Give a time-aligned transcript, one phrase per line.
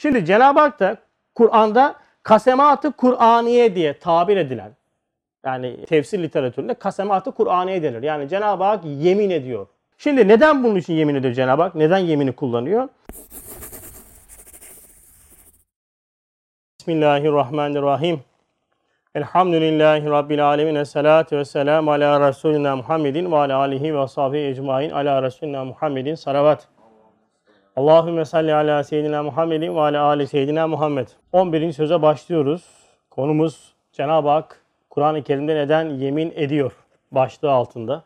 [0.00, 0.96] Şimdi Cenab-ı Hak da
[1.34, 4.72] Kur'an'da kasematı Kur'aniye diye tabir edilen
[5.44, 8.02] yani tefsir literatüründe kasematı Kur'aniye denir.
[8.02, 9.66] Yani Cenab-ı Hak yemin ediyor.
[9.98, 11.74] Şimdi neden bunun için yemin ediyor Cenab-ı Hak?
[11.74, 12.88] Neden yemini kullanıyor?
[16.78, 18.20] Bismillahirrahmanirrahim.
[19.14, 20.74] Elhamdülillahi Rabbil alemin.
[20.74, 26.68] Esselatu vesselamu ala Resulina Muhammedin ve ala alihi ve sahbihi ecmain ala Resulina Muhammedin salavat.
[27.76, 31.08] Allahümme salli ala seyyidina Muhammedin ve ala ali seyyidina Muhammed.
[31.32, 31.72] 11.
[31.72, 32.64] söze başlıyoruz.
[33.10, 36.72] Konumuz Cenab-ı Hak Kur'an-ı Kerim'de neden yemin ediyor
[37.12, 38.02] başlığı altında.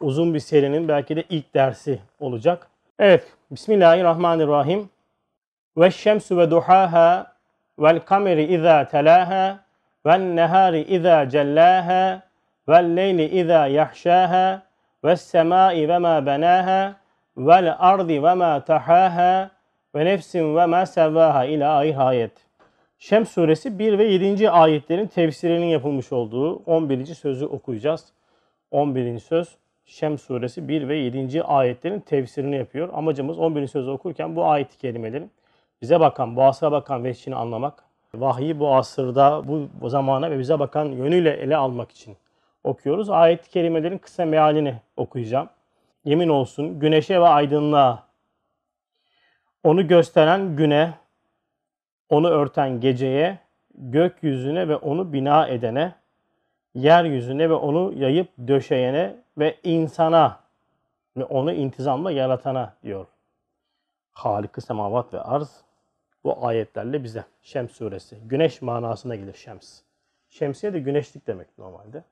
[0.00, 2.66] Uzun bir serinin belki de ilk dersi olacak.
[2.98, 4.90] Evet, Bismillahirrahmanirrahim.
[5.76, 7.32] Ve şemsu ve duhaha
[7.78, 9.58] vel kameri izâ telâha
[10.06, 12.22] vel nehâri izâ cellâha
[12.68, 14.62] vel leyli izâ yahşâha
[15.04, 16.94] ve semâi ve mâ benâha
[17.38, 19.50] vel ardi ve mâ tahâha
[19.94, 22.32] ve nefsin ve mâ sevvâha ila ayet.
[22.98, 24.50] Şems suresi 1 ve 7.
[24.50, 27.06] ayetlerin tefsirinin yapılmış olduğu 11.
[27.06, 28.12] sözü okuyacağız.
[28.70, 29.18] 11.
[29.18, 31.42] söz Şems suresi 1 ve 7.
[31.42, 32.88] ayetlerin tefsirini yapıyor.
[32.92, 33.66] Amacımız 11.
[33.66, 35.28] sözü okurken bu ayet-i
[35.82, 39.42] bize bakan, bu asra bakan veçhini anlamak, vahyi bu asırda,
[39.80, 42.16] bu zamana ve bize bakan yönüyle ele almak için
[42.64, 43.10] okuyoruz.
[43.10, 45.48] Ayet-i kerimelerin kısa mealini okuyacağım.
[46.08, 48.08] Yemin olsun güneşe ve aydınlığa,
[49.64, 50.94] onu gösteren güne,
[52.08, 53.38] onu örten geceye,
[53.74, 55.94] gökyüzüne ve onu bina edene,
[56.74, 60.40] yeryüzüne ve onu yayıp döşeyene ve insana
[61.16, 63.06] ve onu intizamla yaratana diyor.
[64.12, 65.60] Halik-i semavat ve arz
[66.24, 67.24] bu ayetlerle bize.
[67.42, 68.18] Şems suresi.
[68.24, 69.80] Güneş manasına gelir Şems.
[70.28, 72.04] Şemsiye de güneşlik demek normalde.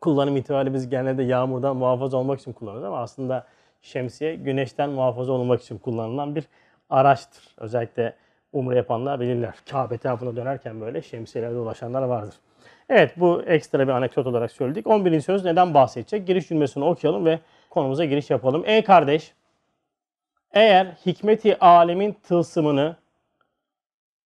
[0.00, 3.46] Kullanım itibariyle biz genelde yağmurdan muhafaza olmak için kullanırız ama aslında
[3.82, 6.44] şemsiye güneşten muhafaza olmak için kullanılan bir
[6.90, 7.54] araçtır.
[7.58, 8.14] Özellikle
[8.52, 9.54] umre yapanlar bilirler.
[9.70, 12.34] Kabe etrafına dönerken böyle şemsiyelerle dolaşanlar vardır.
[12.88, 14.86] Evet bu ekstra bir anekdot olarak söyledik.
[14.86, 15.20] 11.
[15.20, 16.26] söz neden bahsedecek?
[16.26, 17.38] Giriş cümlesini okuyalım ve
[17.70, 18.62] konumuza giriş yapalım.
[18.66, 19.32] Ey kardeş
[20.52, 22.96] eğer hikmeti alemin tılsımını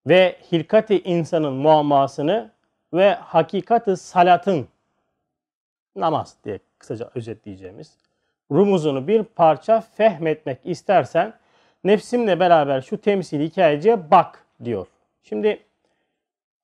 [0.07, 2.51] ve hilkati insanın muammasını
[2.93, 4.69] ve hakikati salatın
[5.97, 7.99] namaz diye kısaca özetleyeceğimiz
[8.53, 11.35] rumuzunu bir parça fehmetmek istersen
[11.85, 14.87] nefsimle beraber şu temsil hikayeciye bak diyor.
[15.23, 15.63] Şimdi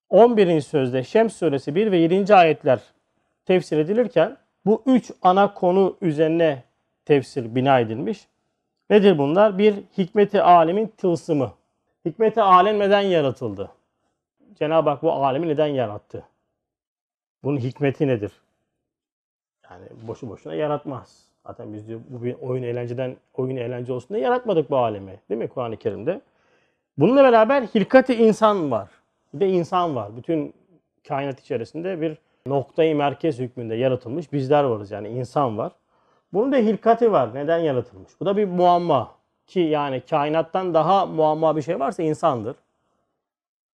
[0.09, 0.61] 11.
[0.61, 2.35] sözde Şems suresi 1 ve 7.
[2.35, 2.81] ayetler
[3.45, 6.63] tefsir edilirken bu üç ana konu üzerine
[7.05, 8.27] tefsir bina edilmiş.
[8.91, 9.59] Nedir bunlar?
[9.59, 11.53] Bir, hikmeti alemin tılsımı.
[12.05, 13.71] Hikmeti alem neden yaratıldı?
[14.55, 16.23] Cenab-ı Hak bu alemi neden yarattı?
[17.45, 18.33] Bunun hikmeti nedir?
[19.71, 21.27] Yani boşu boşuna yaratmaz.
[21.47, 25.21] Zaten biz diyor bu bir oyun eğlenceden oyun eğlence olsun diye yaratmadık bu alemi.
[25.31, 26.21] Değil mi Kur'an-ı Kerim'de?
[26.99, 28.89] Bununla beraber hilkati insan var.
[29.35, 30.17] Bir de insan var.
[30.17, 30.55] Bütün
[31.09, 34.91] kainat içerisinde bir noktayı merkez hükmünde yaratılmış bizler varız.
[34.91, 35.73] Yani insan var.
[36.33, 37.35] Bunun da hilkati var.
[37.35, 38.13] Neden yaratılmış?
[38.21, 39.17] Bu da bir muamma.
[39.47, 42.57] Ki yani kainattan daha muamma bir şey varsa insandır.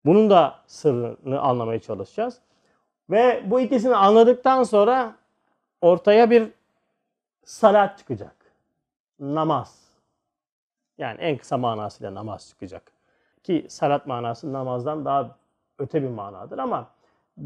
[0.04, 2.40] Bunun da sırrını anlamaya çalışacağız.
[3.10, 5.14] Ve bu ikisini anladıktan sonra
[5.80, 6.48] ortaya bir
[7.44, 8.36] salat çıkacak.
[9.20, 9.80] Namaz.
[10.98, 12.92] Yani en kısa manasıyla namaz çıkacak.
[13.42, 15.36] Ki salat manası namazdan daha
[15.78, 16.86] öte bir manadır ama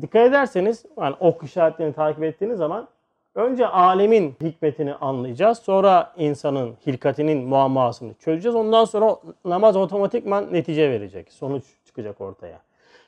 [0.00, 2.88] dikkat ederseniz yani ok işaretlerini takip ettiğiniz zaman
[3.34, 5.58] önce alemin hikmetini anlayacağız.
[5.58, 8.56] Sonra insanın hilkatinin muammasını çözeceğiz.
[8.56, 11.32] Ondan sonra namaz otomatikman netice verecek.
[11.32, 12.60] Sonuç çıkacak ortaya.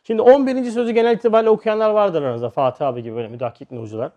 [0.02, 0.70] Şimdi 11.
[0.70, 2.50] sözü genel itibariyle okuyanlar vardır aranızda.
[2.50, 4.12] Fatih abi gibi böyle müdahkik nurcular.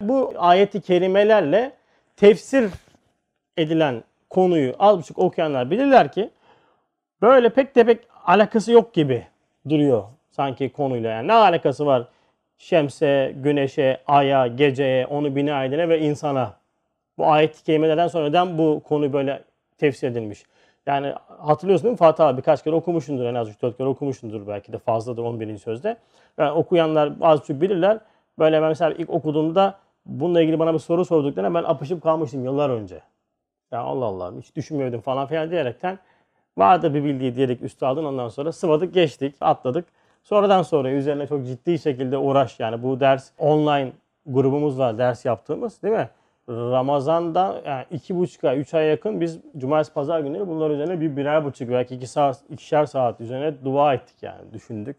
[0.00, 1.72] Bu ayeti kerimelerle
[2.16, 2.70] tefsir
[3.56, 6.30] edilen konuyu az buçuk okuyanlar bilirler ki
[7.22, 9.26] böyle pek de pek alakası yok gibi
[9.68, 11.10] duruyor sanki konuyla.
[11.10, 12.08] Yani ne alakası var
[12.58, 16.54] şemse, güneşe, aya, geceye, onu bina edene ve insana?
[17.18, 19.42] Bu ayet-i kerimelerden sonra neden bu konu böyle
[19.78, 20.44] tefsir edilmiş?
[20.86, 24.72] Yani hatırlıyorsun değil mi Fatih abi birkaç kere okumuşsundur en az 3-4 kere okumuşsundur belki
[24.72, 25.58] de fazladır 11.
[25.58, 25.96] sözde.
[26.38, 27.98] Yani okuyanlar az çok bilirler.
[28.38, 32.70] Böyle ben mesela ilk okuduğumda bununla ilgili bana bir soru sorduklarına ben apışıp kalmıştım yıllar
[32.70, 33.00] önce.
[33.72, 35.98] Ya Allah Allah hiç düşünmüyordum falan filan diyerekten
[36.58, 39.84] vardı bir bildiği diyerek üstü aldın ondan sonra sıvadık geçtik atladık.
[40.22, 43.92] Sonradan sonra üzerine çok ciddi şekilde uğraş yani bu ders online
[44.26, 46.08] grubumuz var ders yaptığımız değil mi?
[46.48, 51.16] Ramazan'da yani iki buçuk ay, üç ay yakın biz cumartesi pazar günleri bunlar üzerine bir
[51.16, 54.96] birer buçuk belki iki saat, ikişer saat üzerine dua ettik yani düşündük.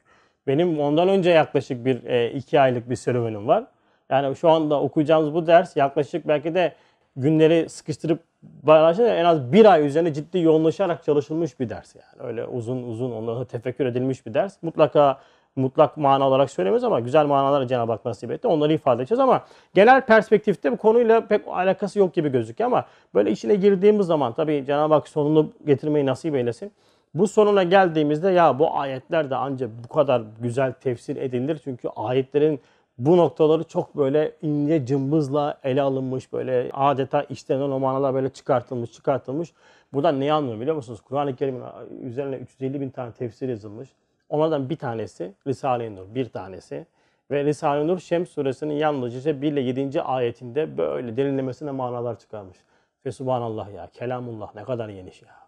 [0.48, 3.64] Benim ondan önce yaklaşık bir e, iki aylık bir serüvenim var.
[4.10, 6.74] Yani şu anda okuyacağımız bu ders yaklaşık belki de
[7.16, 12.28] günleri sıkıştırıp başlayınca en az bir ay üzerine ciddi yoğunlaşarak çalışılmış bir ders yani.
[12.28, 14.64] Öyle uzun uzun onları tefekkür edilmiş bir ders.
[14.64, 15.20] Mutlaka
[15.56, 18.48] mutlak mana olarak söylemiyoruz ama güzel manalar Cenab-ı Hak nasip etti.
[18.48, 23.32] Onları ifade edeceğiz ama genel perspektifte bu konuyla pek alakası yok gibi gözüküyor ama böyle
[23.32, 26.72] içine girdiğimiz zaman tabii Cenab-ı Hak sonunu getirmeyi nasip eylesin.
[27.14, 31.62] Bu sonuna geldiğimizde ya bu ayetler de ancak bu kadar güzel tefsir edilir.
[31.64, 32.60] Çünkü ayetlerin
[32.98, 38.92] bu noktaları çok böyle ince cımbızla ele alınmış böyle adeta işlenen o manalar böyle çıkartılmış
[38.92, 39.54] çıkartılmış.
[39.94, 41.02] Buradan neyi anlıyorum biliyor musunuz?
[41.02, 41.64] Kur'an-ı Kerim'in
[42.04, 43.90] üzerine 350 bin tane tefsir yazılmış.
[44.30, 46.86] Onlardan bir tanesi Risale-i Nur, bir tanesi.
[47.32, 50.02] Ve Risale-i Nur Şems suresinin yalnızca 1 ile 7.
[50.02, 52.58] ayetinde böyle derinlemesine manalar çıkarmış.
[53.06, 55.48] Ve subhanallah ya, kelamullah ne kadar geniş ya.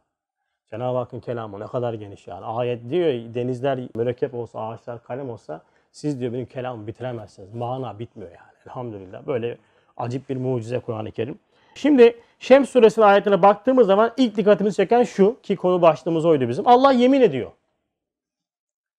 [0.69, 2.45] Cenab-ı Hakk'ın kelamı ne kadar geniş yani.
[2.45, 7.53] Ayet diyor denizler mürekkep olsa, ağaçlar kalem olsa siz diyor benim kelamımı bitiremezsiniz.
[7.53, 8.49] Mana bitmiyor yani.
[8.65, 9.27] Elhamdülillah.
[9.27, 9.57] Böyle
[9.97, 11.39] acip bir mucize Kur'an-ı Kerim.
[11.75, 16.67] Şimdi Şems suresinin ayetine baktığımız zaman ilk dikkatimizi çeken şu ki konu başlığımız oydu bizim.
[16.67, 17.51] Allah yemin ediyor.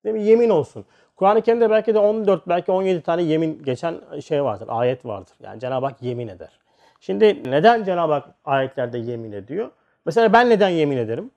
[0.04, 0.22] Değil mi?
[0.22, 0.84] Yemin olsun.
[1.16, 5.34] Kur'an-ı Kerim'de belki de 14 belki 17 tane yemin geçen şey vardır, ayet vardır.
[5.42, 6.60] Yani Cenab-ı Hak yemin eder.
[7.00, 9.70] Şimdi neden Cenab-ı Hak ayetlerde yemin ediyor?
[10.06, 11.30] Mesela ben neden yemin ederim?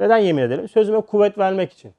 [0.00, 0.68] Neden yemin ederim?
[0.68, 1.92] Sözüme kuvvet vermek için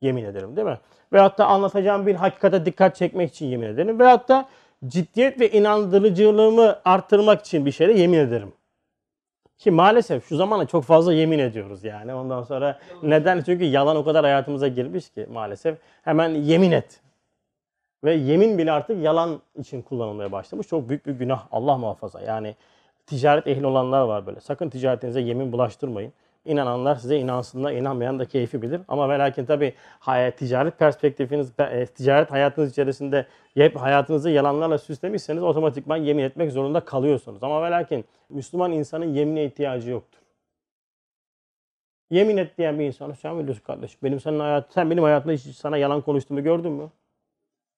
[0.00, 0.78] yemin ederim değil mi?
[1.12, 3.98] Veyahut da anlatacağım bir hakikate dikkat çekmek için yemin ederim.
[3.98, 4.48] Veyahut da
[4.86, 8.52] ciddiyet ve inandırıcılığımı arttırmak için bir şeyde yemin ederim.
[9.58, 12.14] Ki maalesef şu zamana çok fazla yemin ediyoruz yani.
[12.14, 13.42] Ondan sonra neden?
[13.42, 15.78] Çünkü yalan o kadar hayatımıza girmiş ki maalesef.
[16.02, 17.00] Hemen yemin et.
[18.04, 20.66] Ve yemin bile artık yalan için kullanılmaya başlamış.
[20.66, 21.46] Çok büyük bir günah.
[21.52, 22.20] Allah muhafaza.
[22.20, 22.56] Yani
[23.06, 24.40] ticaret ehli olanlar var böyle.
[24.40, 26.12] Sakın ticaretinize yemin bulaştırmayın.
[26.44, 28.80] İnananlar size inansınlar, inanmayan da keyfi bilir.
[28.88, 35.42] Ama ve lakin tabii hayat, ticaret perspektifiniz, e, ticaret hayatınız içerisinde hep hayatınızı yalanlarla süslemişseniz
[35.42, 37.42] otomatikman yemin etmek zorunda kalıyorsunuz.
[37.42, 40.18] Ama ve lakin Müslüman insanın yemine ihtiyacı yoktur.
[42.10, 44.00] Yemin et diyen bir insana sen biliyorsun kardeşim.
[44.02, 46.90] Benim senin hayat, sen benim hayatımda hiç sana yalan konuştuğumu gördün mü?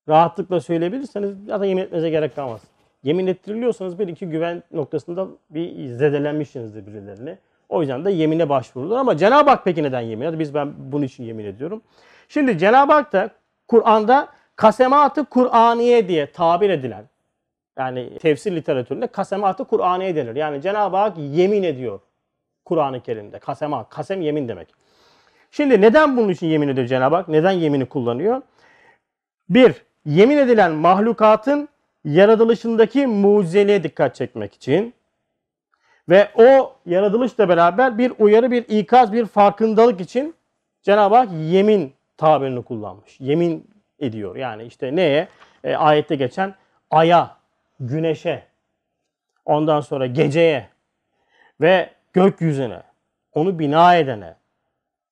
[0.08, 2.62] Rahatlıkla söyleyebilirseniz zaten yemin etmenize gerek kalmaz.
[3.02, 7.38] Yemin ettiriliyorsanız bir iki güven noktasında bir zedelenmişsinizdir birilerini.
[7.68, 8.96] O yüzden de yemine başvurulur.
[8.96, 10.40] Ama Cenab-ı Hak peki neden yemin ediyor?
[10.40, 11.82] Biz ben bunun için yemin ediyorum.
[12.28, 13.30] Şimdi Cenab-ı Hak da
[13.68, 17.04] Kur'an'da kasematı Kur'aniye diye tabir edilen
[17.78, 20.36] yani tefsir literatüründe kasematı Kur'aniye denir.
[20.36, 22.00] Yani Cenab-ı Hak yemin ediyor
[22.64, 23.38] Kur'an-ı Kerim'de.
[23.38, 24.68] Kasemat, kasem yemin demek.
[25.50, 27.28] Şimdi neden bunun için yemin ediyor Cenab-ı Hak?
[27.28, 28.42] Neden yemini kullanıyor?
[29.50, 31.68] Bir, yemin edilen mahlukatın
[32.04, 34.94] yaratılışındaki mucizeliğe dikkat çekmek için.
[36.08, 40.34] Ve o yaratılışla beraber bir uyarı, bir ikaz, bir farkındalık için
[40.82, 43.20] Cenab-ı Hak yemin tabirini kullanmış.
[43.20, 43.70] Yemin
[44.00, 44.36] ediyor.
[44.36, 45.28] Yani işte neye?
[45.64, 46.54] E, ayette geçen
[46.90, 47.36] aya,
[47.80, 48.42] güneşe,
[49.44, 50.68] ondan sonra geceye
[51.60, 52.82] ve gökyüzüne,
[53.34, 54.34] onu bina edene,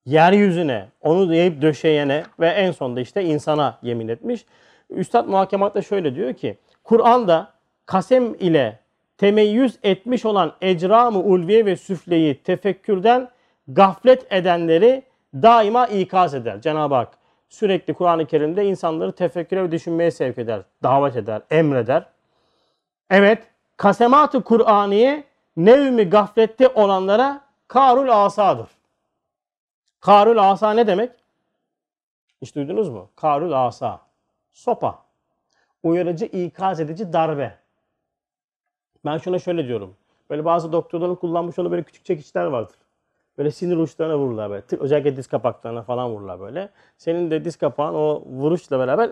[0.05, 4.45] yeryüzüne, onu deyip döşeyene ve en sonunda işte insana yemin etmiş.
[4.89, 7.53] Üstad muhakematta şöyle diyor ki, Kur'an'da
[7.85, 8.79] kasem ile
[9.17, 13.29] temeyyüz etmiş olan ecram-ı ulviye ve süfleyi tefekkürden
[13.67, 15.03] gaflet edenleri
[15.33, 16.61] daima ikaz eder.
[16.61, 17.17] Cenab-ı Hak
[17.49, 22.05] sürekli Kur'an-ı Kerim'de insanları tefekküre ve düşünmeye sevk eder, davet eder, emreder.
[23.09, 23.43] Evet,
[23.77, 25.23] kasemat-ı Kur'aniye
[25.57, 28.67] nevmi gaflette olanlara karul asadır.
[29.99, 31.11] Karul asa ne demek?
[32.41, 33.09] Hiç duydunuz mu?
[33.15, 34.01] Karul asa.
[34.53, 35.05] Sopa.
[35.83, 37.57] Uyarıcı, ikaz edici darbe.
[39.05, 39.95] Ben şuna şöyle diyorum.
[40.29, 42.75] Böyle bazı doktorların kullanmış olduğu böyle küçük çekiçler vardır.
[43.37, 44.61] Böyle sinir uçlarına vururlar böyle.
[44.61, 46.69] Tık, özellikle diz kapaklarına falan vururlar böyle.
[46.97, 49.11] Senin de diz kapağın o vuruşla beraber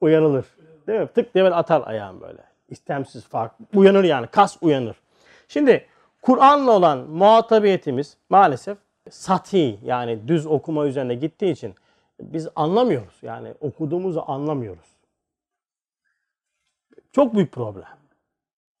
[0.00, 0.46] uyanılır.
[0.86, 1.08] Değil mi?
[1.14, 2.42] Tık diye böyle atar ayağın böyle.
[2.68, 3.52] İstemsiz fark.
[3.74, 4.26] Uyanır yani.
[4.26, 4.96] Kas uyanır.
[5.48, 5.86] Şimdi
[6.22, 8.78] Kur'an'la olan muhatabiyetimiz maalesef
[9.10, 11.74] sati yani düz okuma üzerine gittiği için
[12.20, 13.18] biz anlamıyoruz.
[13.22, 14.88] Yani okuduğumuzu anlamıyoruz.
[17.12, 17.97] Çok büyük problem.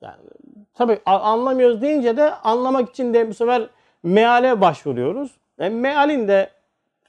[0.00, 0.16] Yani
[0.74, 3.68] tabii anlamıyoruz deyince de anlamak için de bu sefer
[4.02, 5.30] meale başvuruyoruz.
[5.58, 6.50] E, mealin de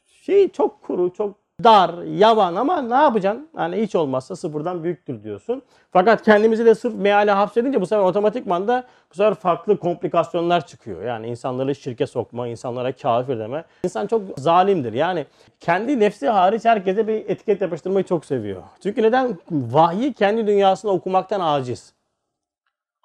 [0.07, 3.49] şey çok kuru, çok dar, yavan ama ne yapacaksın?
[3.57, 5.61] Yani hiç olmazsa sıfırdan büyüktür diyorsun.
[5.91, 11.03] Fakat kendimizi de sırf meale hapsedince bu sefer otomatikman da bu sefer farklı komplikasyonlar çıkıyor.
[11.03, 13.63] Yani insanları şirke sokma, insanlara kafir deme.
[13.83, 14.93] İnsan çok zalimdir.
[14.93, 15.25] Yani
[15.59, 18.63] kendi nefsi hariç herkese bir etiket yapıştırmayı çok seviyor.
[18.83, 19.37] Çünkü neden?
[19.51, 21.93] Vahyi kendi dünyasında okumaktan aciz.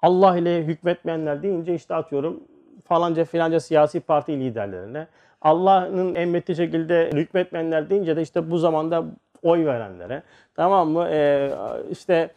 [0.05, 2.43] Allah ile hükmetmeyenler deyince işte atıyorum
[2.83, 5.07] falanca filanca siyasi parti liderlerine.
[5.41, 9.05] Allah'ın emrettiği şekilde hükmetmeyenler deyince de işte bu zamanda
[9.43, 10.23] oy verenlere.
[10.55, 11.07] Tamam mı?
[11.09, 11.51] Ee,
[11.91, 12.29] işte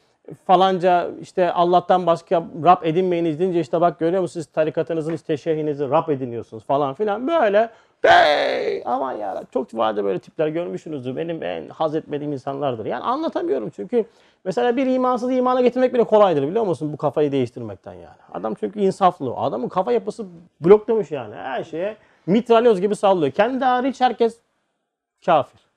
[0.46, 6.08] falanca işte Allah'tan başka Rab edinmeyiniz deyince işte bak görüyor musunuz tarikatınızın işte şeyhinizi Rab
[6.08, 7.70] ediniyorsunuz falan filan böyle
[8.04, 8.82] Bey!
[8.84, 11.16] Aman ya çok vardı böyle tipler görmüşsünüzdür.
[11.16, 12.86] Benim en haz etmediğim insanlardır.
[12.86, 14.04] Yani anlatamıyorum çünkü
[14.44, 18.16] mesela bir imansız imana getirmek bile kolaydır biliyor musun bu kafayı değiştirmekten yani.
[18.34, 19.34] Adam çünkü insaflı.
[19.36, 20.26] Adamın kafa yapısı
[20.60, 21.34] bloklamış yani.
[21.34, 23.32] Her şeye mitralyoz gibi sallıyor.
[23.32, 24.38] Kendi hariç herkes
[25.26, 25.67] kafir.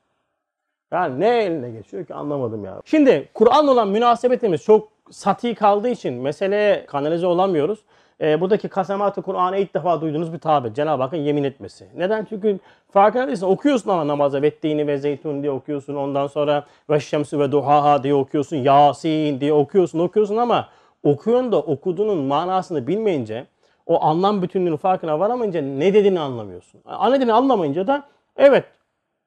[0.91, 2.81] Yani ne eline geçiyor ki anlamadım ya.
[2.85, 7.79] Şimdi Kur'an'la olan münasebetimiz çok sati kaldığı için meseleye kanalize olamıyoruz.
[8.21, 10.73] Ee, buradaki kasemat-ı Kur'an'ı ilk defa duyduğunuz bir tabir.
[10.73, 11.87] Cenab-ı Hakk'ın yemin etmesi.
[11.95, 12.25] Neden?
[12.29, 12.59] Çünkü
[12.91, 13.45] farkında değilsin.
[13.45, 15.95] Okuyorsun ama namazda vettini ve zeytun diye okuyorsun.
[15.95, 18.57] Ondan sonra ve şemsi ve duhaha diye okuyorsun.
[18.57, 20.67] Yasin diye okuyorsun okuyorsun ama
[21.03, 23.45] okuyorsun da okuduğunun manasını bilmeyince
[23.85, 26.81] o anlam bütünlüğünün farkına varamayınca ne dediğini anlamıyorsun.
[27.05, 28.03] Ne dediğini anlamayınca da
[28.37, 28.65] evet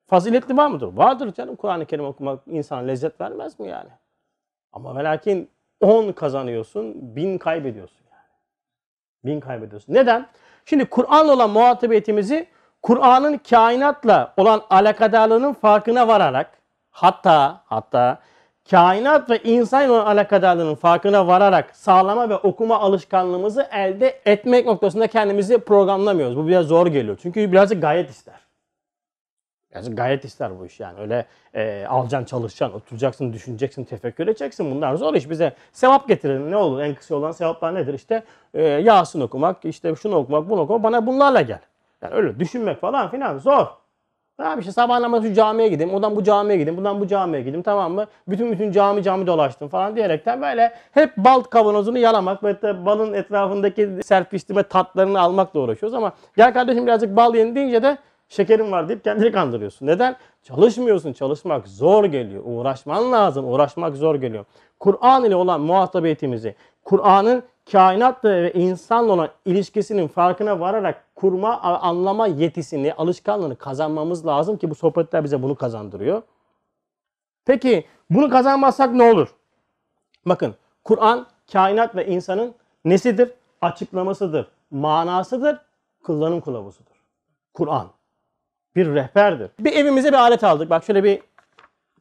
[0.07, 0.87] Faziletli var mıdır?
[0.87, 3.91] Vardır canım Kur'an-ı Kerim okumak insana lezzet vermez mi yani?
[4.73, 8.23] Ama ve lakin 10 kazanıyorsun, bin kaybediyorsun yani.
[9.25, 9.95] Bin kaybediyorsun.
[9.95, 10.27] Neden?
[10.65, 12.47] Şimdi Kur'an'la olan muhatabiyetimizi
[12.83, 16.51] Kur'an'ın kainatla olan alakadarlığının farkına vararak
[16.91, 18.19] hatta hatta
[18.71, 25.59] kainat ve insan olan alakadarlığının farkına vararak sağlama ve okuma alışkanlığımızı elde etmek noktasında kendimizi
[25.59, 26.37] programlamıyoruz.
[26.37, 27.19] Bu biraz zor geliyor.
[27.23, 28.44] Çünkü birazcık gayet ister.
[29.75, 31.01] Yani gayet ister bu iş yani.
[31.01, 34.71] Öyle e, alacaksın, çalışacaksın, oturacaksın, düşüneceksin, tefekkür edeceksin.
[34.71, 35.31] Bunlar zor iş.
[35.31, 36.51] Bize sevap getirir.
[36.51, 36.81] Ne olur?
[36.81, 37.95] En kısa olan sevaplar nedir?
[37.95, 38.23] İşte
[38.55, 40.83] e, Yasin okumak, işte şunu okumak, bunu okumak.
[40.83, 41.61] Bana bunlarla gel.
[42.03, 43.67] Yani öyle düşünmek falan filan zor.
[44.39, 47.93] Abi işte sabah namazı camiye gideyim, odan bu camiye gideyim, bundan bu camiye gideyim tamam
[47.93, 48.07] mı?
[48.29, 53.13] Bütün bütün cami cami dolaştım falan diyerekten böyle hep bal kavanozunu yalamak ve de balın
[53.13, 57.99] etrafındaki serpiştirme tatlarını almakla uğraşıyoruz ama gel kardeşim birazcık bal yiyin deyince de
[58.35, 59.87] şekerim var deyip kendini kandırıyorsun.
[59.87, 60.17] Neden?
[60.43, 61.13] Çalışmıyorsun.
[61.13, 62.43] Çalışmak zor geliyor.
[62.47, 63.53] Uğraşman lazım.
[63.53, 64.45] Uğraşmak zor geliyor.
[64.81, 72.95] Kur'an ile olan muhatabiyetimizi, Kur'an'ın kainatla ve insanla olan ilişkisinin farkına vararak kurma, anlama yetisini,
[72.95, 76.23] alışkanlığını kazanmamız lazım ki bu sohbetler bize bunu kazandırıyor.
[77.45, 79.29] Peki bunu kazanmazsak ne olur?
[80.27, 83.31] Bakın Kur'an kainat ve insanın nesidir?
[83.61, 85.61] Açıklamasıdır, manasıdır,
[86.03, 87.03] kullanım kılavuzudur.
[87.55, 87.87] Kur'an
[88.77, 89.51] bir rehberdir.
[89.61, 90.71] Bir evimize bir alet aldık.
[90.71, 91.21] Bak şöyle bir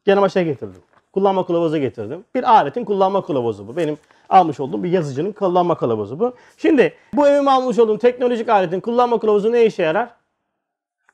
[0.06, 0.82] yanıma şey getirdim.
[1.12, 2.24] Kullanma kılavuzu getirdim.
[2.34, 3.76] Bir aletin kullanma kılavuzu bu.
[3.76, 6.34] Benim almış olduğum bir yazıcının kullanma kılavuzu bu.
[6.56, 10.08] Şimdi bu evime almış olduğum teknolojik aletin kullanma kılavuzu ne işe yarar?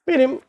[0.06, 0.40] Benim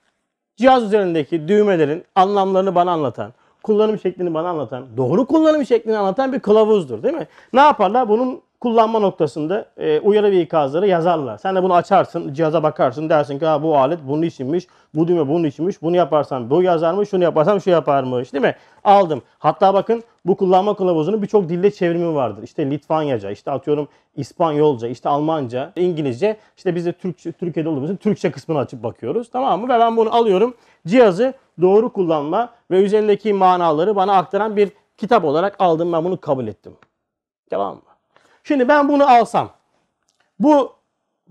[0.57, 6.39] cihaz üzerindeki düğmelerin anlamlarını bana anlatan, kullanım şeklini bana anlatan, doğru kullanım şeklini anlatan bir
[6.39, 7.27] kılavuzdur değil mi?
[7.53, 8.09] Ne yaparlar?
[8.09, 11.37] Bunun kullanma noktasında e, uyarı ve ikazları yazarlar.
[11.37, 15.27] Sen de bunu açarsın, cihaza bakarsın dersin ki ha, bu alet bunun içinmiş, bu düğme
[15.27, 18.55] bunun içinmiş, bunu yaparsan bu yazarmış, şunu yaparsam şu yaparmış değil mi?
[18.83, 19.21] Aldım.
[19.39, 22.43] Hatta bakın bu kullanma kılavuzunun birçok dilde çevrimi vardır.
[22.43, 26.37] İşte Litvanyaca, işte atıyorum İspanyolca, işte Almanca, İngilizce.
[26.57, 29.29] İşte biz de Türkçe, Türkiye'de olduğumuz için Türkçe kısmını açıp bakıyoruz.
[29.29, 29.69] Tamam mı?
[29.69, 30.53] Ve ben bunu alıyorum.
[30.87, 35.93] Cihazı doğru kullanma ve üzerindeki manaları bana aktaran bir kitap olarak aldım.
[35.93, 36.73] Ben bunu kabul ettim.
[37.49, 37.90] Tamam mı?
[38.43, 39.53] Şimdi ben bunu alsam,
[40.39, 40.75] bu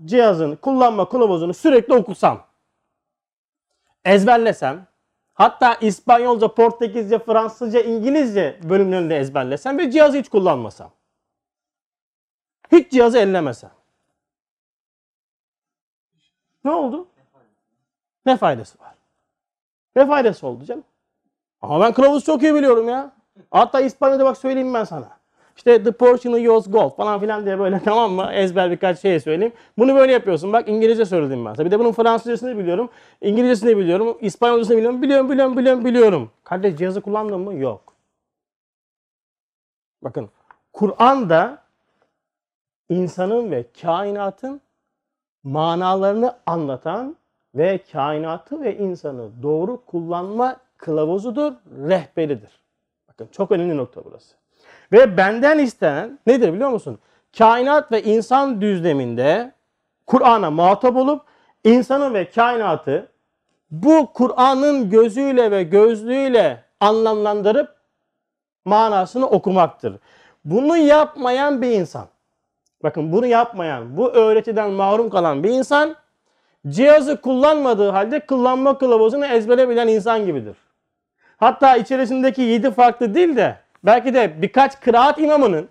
[0.05, 2.47] cihazın kullanma kılavuzunu sürekli okusam,
[4.05, 4.87] ezberlesem,
[5.33, 10.91] hatta İspanyolca, Portekizce, Fransızca, İngilizce bölümlerinde ezberlesem ve cihazı hiç kullanmasam.
[12.71, 13.71] Hiç cihazı ellemesem.
[16.63, 17.07] Ne oldu?
[18.25, 18.95] Ne faydası var?
[19.95, 20.83] Ne faydası oldu canım?
[21.61, 23.11] Ama ben kılavuzu çok iyi biliyorum ya.
[23.51, 25.20] Hatta İspanyolca bak söyleyeyim ben sana.
[25.57, 29.53] İşte the portion yours gold falan filan diye böyle tamam mı ezber birkaç şey söyleyeyim.
[29.77, 30.53] Bunu böyle yapıyorsun.
[30.53, 31.55] Bak İngilizce söyledim ben.
[31.57, 32.89] Bir de bunun Fransızcasını biliyorum.
[33.21, 34.17] İngilizcesini biliyorum.
[34.21, 35.01] İspanyolcasını biliyorum.
[35.01, 36.31] Biliyorum, biliyorum, biliyorum, biliyorum.
[36.43, 37.53] Kardeş cihazı kullandın mı?
[37.53, 37.93] Yok.
[40.01, 40.29] Bakın
[40.73, 41.61] Kur'an'da
[42.89, 44.61] insanın ve kainatın
[45.43, 47.15] manalarını anlatan
[47.55, 51.53] ve kainatı ve insanı doğru kullanma kılavuzudur,
[51.87, 52.61] rehberidir.
[53.07, 54.40] Bakın çok önemli nokta burası.
[54.91, 56.99] Ve benden istenen nedir biliyor musun?
[57.37, 59.51] Kainat ve insan düzleminde
[60.07, 61.21] Kur'an'a muhatap olup
[61.63, 63.07] insanı ve kainatı
[63.71, 67.75] bu Kur'an'ın gözüyle ve gözlüğüyle anlamlandırıp
[68.65, 69.95] manasını okumaktır.
[70.45, 72.07] Bunu yapmayan bir insan,
[72.83, 75.95] bakın bunu yapmayan, bu öğretiden mahrum kalan bir insan,
[76.67, 80.55] cihazı kullanmadığı halde kullanma kılavuzunu ezbere bilen insan gibidir.
[81.37, 85.69] Hatta içerisindeki yedi farklı dil de belki de birkaç kıraat imamının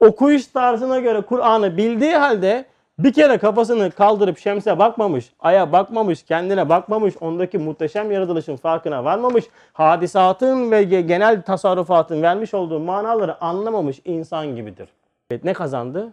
[0.00, 2.66] okuyuş tarzına göre Kur'an'ı bildiği halde
[2.98, 9.44] Bir kere kafasını kaldırıp şemse bakmamış, aya bakmamış, kendine bakmamış, ondaki muhteşem yaratılışın farkına varmamış,
[9.72, 14.88] hadisatın ve ge- genel tasarrufatın vermiş olduğu manaları anlamamış insan gibidir.
[15.30, 16.12] Evet, ne kazandı?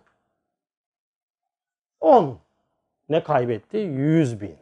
[2.00, 2.38] 10.
[3.10, 3.78] Ne kaybetti?
[3.78, 4.56] 100 bin.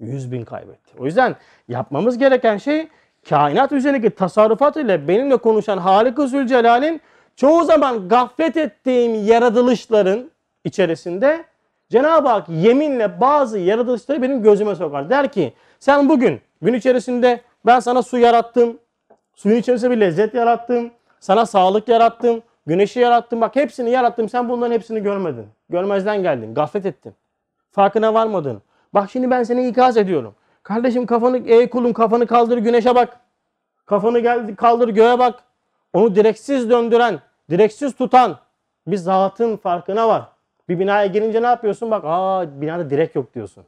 [0.00, 0.94] 100 bin kaybetti.
[0.98, 1.36] O yüzden
[1.68, 2.88] yapmamız gereken şey
[3.28, 7.00] kainat üzerindeki tasarrufat ile benimle konuşan Halik-ı Zülcelal'in
[7.36, 10.30] çoğu zaman gaflet ettiğim yaratılışların
[10.64, 11.44] içerisinde
[11.90, 15.10] Cenab-ı Hak yeminle bazı yaratılışları benim gözüme sokar.
[15.10, 18.78] Der ki sen bugün gün içerisinde ben sana su yarattım.
[19.34, 20.90] Suyun içerisinde bir lezzet yarattım.
[21.20, 22.42] Sana sağlık yarattım.
[22.66, 23.40] Güneşi yarattım.
[23.40, 24.28] Bak hepsini yarattım.
[24.28, 25.46] Sen bunların hepsini görmedin.
[25.68, 26.54] Görmezden geldin.
[26.54, 27.14] Gaflet ettin.
[27.70, 28.62] Farkına varmadın.
[28.94, 30.34] Bak şimdi ben seni ikaz ediyorum.
[30.62, 33.20] Kardeşim kafanı, ey kulum kafanı kaldır güneşe bak.
[33.86, 35.44] Kafanı gel, kaldır göğe bak.
[35.92, 38.38] Onu direksiz döndüren, direksiz tutan
[38.86, 40.22] bir zatın farkına var.
[40.68, 41.90] Bir binaya girince ne yapıyorsun?
[41.90, 43.64] Bak aa binada direk yok diyorsun.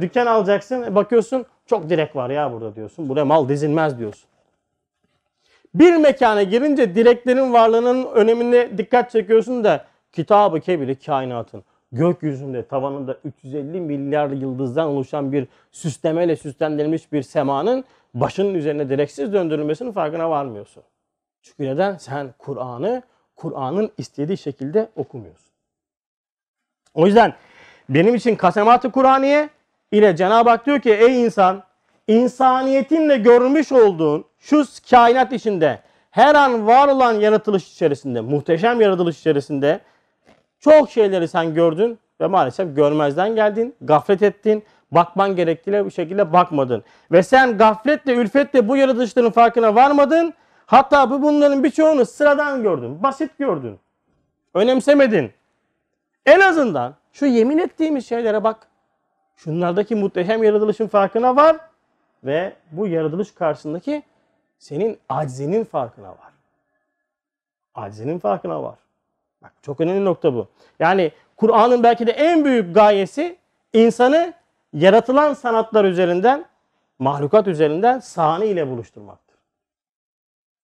[0.00, 3.08] Dükkan alacaksın bakıyorsun çok direk var ya burada diyorsun.
[3.08, 4.28] Buraya mal dizilmez diyorsun.
[5.74, 13.80] Bir mekana girince direklerin varlığının önemine dikkat çekiyorsun da kitabı kebiri kainatın gökyüzünde tavanında 350
[13.80, 20.82] milyar yıldızdan oluşan bir süslemeyle süslendirilmiş bir semanın başının üzerine direksiz döndürülmesinin farkına varmıyorsun.
[21.42, 21.96] Çünkü neden?
[21.96, 23.02] Sen Kur'an'ı
[23.36, 25.48] Kur'an'ın istediği şekilde okumuyorsun.
[26.94, 27.34] O yüzden
[27.88, 29.48] benim için kasemat-ı Kur'aniye
[29.92, 31.62] ile Cenab-ı Hak diyor ki ey insan
[32.08, 35.80] insaniyetinle görmüş olduğun şu kainat içinde
[36.10, 39.80] her an var olan yaratılış içerisinde, muhteşem yaratılış içerisinde
[40.60, 46.84] çok şeyleri sen gördün ve maalesef görmezden geldin, gaflet ettin, bakman gerektiğiyle bu şekilde bakmadın.
[47.12, 50.34] Ve sen gafletle, ülfetle bu yaratılışların farkına varmadın.
[50.66, 53.78] Hatta bu bunların birçoğunu sıradan gördün, basit gördün.
[54.54, 55.32] Önemsemedin.
[56.26, 58.66] En azından şu yemin ettiğimiz şeylere bak.
[59.36, 61.56] Şunlardaki muhteşem yaratılışın farkına var
[62.24, 64.02] ve bu yaratılış karşısındaki
[64.58, 66.32] senin aczinin farkına var.
[67.74, 68.78] Aczinin farkına var.
[69.42, 70.48] Bak çok önemli nokta bu.
[70.80, 73.36] Yani Kur'an'ın belki de en büyük gayesi
[73.72, 74.32] insanı
[74.72, 76.44] yaratılan sanatlar üzerinden,
[76.98, 79.36] mahlukat üzerinden sahne ile buluşturmaktır.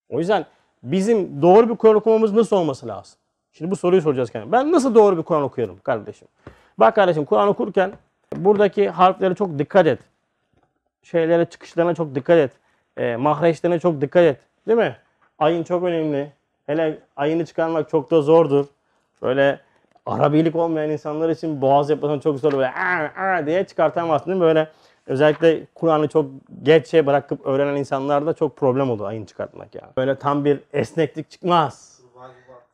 [0.09, 0.47] O yüzden
[0.83, 3.19] bizim doğru bir Kur'an okumamız nasıl olması lazım?
[3.53, 4.53] Şimdi bu soruyu soracağız kendime.
[4.53, 6.29] Ben nasıl doğru bir Kur'an okuyorum kardeşim?
[6.79, 7.93] Bak kardeşim Kur'an okurken
[8.37, 9.99] buradaki harflere çok dikkat et.
[11.03, 12.53] Şeylere çıkışlarına çok dikkat et.
[12.97, 14.41] E, mahreçlerine çok dikkat et.
[14.69, 14.97] Değil mi?
[15.39, 16.33] Ayın çok önemli.
[16.67, 18.67] Hele ayını çıkarmak çok da zordur.
[19.23, 19.61] Böyle
[20.07, 22.53] Arabilik olmayan insanlar için boğaz yapmasını çok zor.
[22.53, 24.45] Böyle aa, aa diye çıkartamazsın değil mi?
[24.45, 24.69] Böyle
[25.07, 26.27] özellikle Kur'an'ı çok
[26.63, 29.93] geçe bırakıp öğrenen insanlarda çok problem olur ayını çıkartmak yani.
[29.97, 32.01] Böyle tam bir esneklik çıkmaz.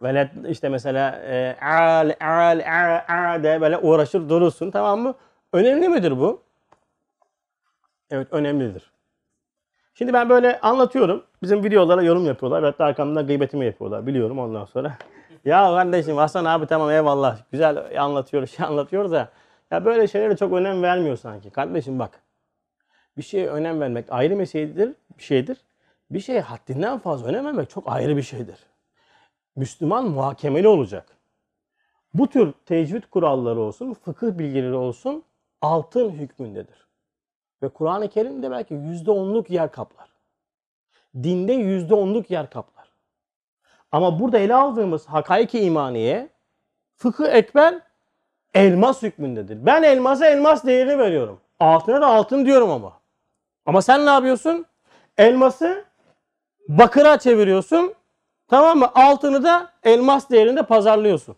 [0.03, 2.61] Böyle işte mesela e, al al
[3.09, 5.14] al diye böyle uğraşır durursun tamam mı?
[5.53, 6.42] Önemli midir bu?
[8.11, 8.90] Evet önemlidir.
[10.00, 11.24] Şimdi ben böyle anlatıyorum.
[11.42, 12.64] Bizim videolara yorum yapıyorlar.
[12.64, 14.06] Hatta arkamda gıybetimi yapıyorlar.
[14.06, 14.98] Biliyorum ondan sonra.
[15.44, 17.38] ya kardeşim Hasan abi tamam eyvallah.
[17.52, 19.28] Güzel anlatıyor, şey anlatıyor da.
[19.70, 21.50] Ya böyle şeylere çok önem vermiyor sanki.
[21.50, 22.20] Kardeşim bak.
[23.16, 24.92] Bir şeye önem vermek ayrı şeydir.
[25.18, 25.58] Bir şeydir.
[26.10, 28.58] Bir şeye haddinden fazla önem vermek çok ayrı bir şeydir.
[29.56, 31.06] Müslüman muhakemeli olacak.
[32.14, 35.22] Bu tür tecvid kuralları olsun, fıkıh bilgileri olsun
[35.62, 36.89] altın hükmündedir.
[37.62, 40.08] Ve Kur'an-ı Kerim'de belki yüzde onluk yer kaplar.
[41.14, 42.88] Dinde yüzde onluk yer kaplar.
[43.92, 46.28] Ama burada ele aldığımız hakaiki imaniye
[46.96, 47.80] fıkıh ekber
[48.54, 49.66] elmas hükmündedir.
[49.66, 51.40] Ben elmasa elmas değerini veriyorum.
[51.60, 53.00] Altına da altın diyorum ama.
[53.66, 54.66] Ama sen ne yapıyorsun?
[55.18, 55.84] Elması
[56.68, 57.94] bakıra çeviriyorsun.
[58.48, 58.90] Tamam mı?
[58.94, 61.36] Altını da elmas değerinde pazarlıyorsun.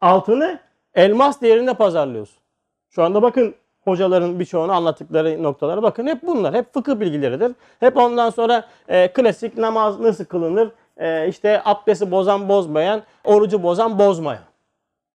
[0.00, 0.60] Altını
[0.94, 2.42] elmas değerinde pazarlıyorsun.
[2.90, 3.54] Şu anda bakın
[3.90, 6.06] hocaların birçoğunu anlattıkları noktalara bakın.
[6.06, 6.54] Hep bunlar.
[6.54, 7.52] Hep fıkıh bilgileridir.
[7.80, 10.70] Hep ondan sonra e, klasik namaz nasıl kılınır?
[10.96, 14.42] E, işte abdesti bozan bozmayan, orucu bozan bozmayan.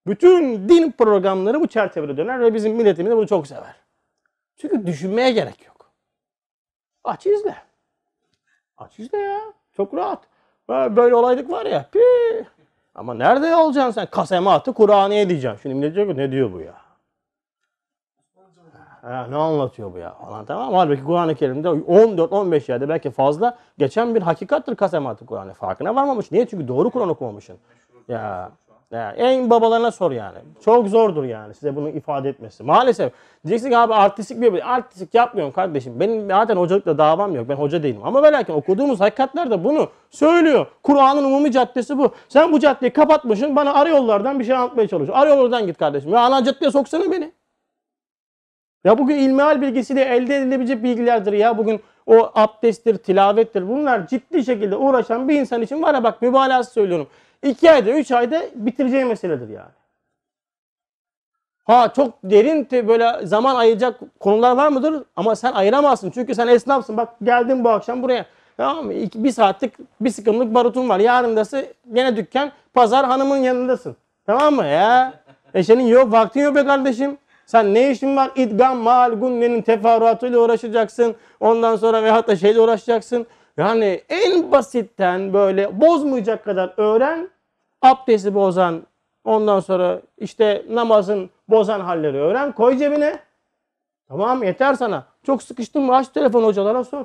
[0.06, 3.74] Bütün din programları bu çerçevede döner ve bizim milletimiz de bunu çok sever.
[4.56, 5.90] Çünkü düşünmeye gerek yok.
[7.04, 7.56] Aç izle.
[8.78, 9.40] Aç izle ya.
[9.76, 10.18] Çok rahat.
[10.68, 11.86] Böyle olaylık var ya.
[11.92, 12.00] Pi.
[12.94, 14.06] Ama nerede olacaksın sen?
[14.06, 15.62] Kasematı Kur'an'ı diyeceksin.
[15.62, 16.85] Şimdi millet diyor ki ne diyor bu ya?
[19.06, 20.76] Ha, ne anlatıyor bu ya falan tamam mı?
[20.76, 25.54] Halbuki Kur'an-ı Kerim'de 14-15 yerde belki fazla geçen bir hakikattır kasematı Kur'an'ı.
[25.54, 26.32] Farkına varmamış.
[26.32, 26.46] Niye?
[26.46, 27.56] Çünkü doğru Kur'an okumamışsın.
[28.08, 28.50] Ya
[28.90, 30.38] Ya, en babalarına sor yani.
[30.64, 32.62] Çok zordur yani size bunu ifade etmesi.
[32.62, 33.12] Maalesef.
[33.46, 36.00] Diyeceksin ki abi artistik bir artistik yapmıyorum kardeşim.
[36.00, 37.48] Benim zaten hocalıkla davam yok.
[37.48, 38.00] Ben hoca değilim.
[38.04, 40.66] Ama ve lakin okuduğumuz hakikatler de bunu söylüyor.
[40.82, 42.10] Kur'an'ın umumi caddesi bu.
[42.28, 45.22] Sen bu caddeyi kapatmışsın bana arı yollardan bir şey anlatmaya çalışıyorsun.
[45.22, 46.10] Arı yollardan git kardeşim.
[46.10, 47.32] Ya ana caddeye soksana beni.
[48.86, 51.58] Ya bugün ilmihal bilgisiyle elde edilebilecek bilgilerdir ya.
[51.58, 53.68] Bugün o abdesttir, tilavettir.
[53.68, 57.08] Bunlar ciddi şekilde uğraşan bir insan için var ya bak mübalağası söylüyorum.
[57.42, 59.70] 2 ayda, 3 ayda bitireceği meseledir yani.
[61.64, 65.02] Ha çok derin böyle zaman ayıracak konular var mıdır?
[65.16, 66.10] Ama sen ayıramazsın.
[66.10, 66.96] Çünkü sen esnafsın.
[66.96, 68.26] Bak geldin bu akşam buraya.
[68.56, 68.92] Tamam mı?
[68.92, 70.98] İki, bir saatlik bir sıkımlık barutun var.
[70.98, 73.96] Yarındası gene dükkan, pazar hanımın yanındasın.
[74.26, 75.14] Tamam mı ya?
[75.54, 77.18] E senin yok, vaktin yok be kardeşim.
[77.46, 78.30] Sen ne işin var?
[78.36, 81.16] İdgam, mal, gunnenin teferruatıyla uğraşacaksın.
[81.40, 83.26] Ondan sonra veyahut da şeyle uğraşacaksın.
[83.56, 87.30] Yani en basitten böyle bozmayacak kadar öğren.
[87.82, 88.82] Abdesti bozan,
[89.24, 92.52] ondan sonra işte namazın bozan halleri öğren.
[92.52, 93.18] Koy cebine.
[94.08, 95.04] Tamam yeter sana.
[95.22, 97.04] Çok sıkıştın mı aç telefon hocalara sor.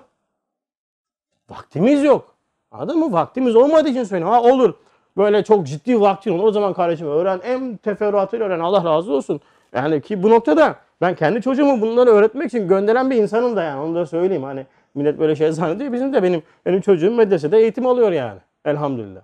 [1.50, 2.36] Vaktimiz yok.
[2.72, 3.12] Anladın mı?
[3.12, 4.34] Vaktimiz olmadığı için söylüyorum.
[4.34, 4.74] Ha olur.
[5.18, 6.44] Böyle çok ciddi vaktin olur.
[6.44, 7.40] O zaman kardeşim öğren.
[7.44, 8.60] En teferruatıyla öğren.
[8.60, 9.42] Allah razı olsun.
[9.76, 13.82] Yani ki bu noktada ben kendi çocuğumu bunları öğretmek için gönderen bir insanım da yani.
[13.82, 14.44] Onu da söyleyeyim.
[14.44, 15.94] Hani millet böyle şey zannediyor.
[15.94, 18.40] Bizim de benim benim çocuğum medresede eğitim alıyor yani.
[18.66, 19.22] Elhamdülillah.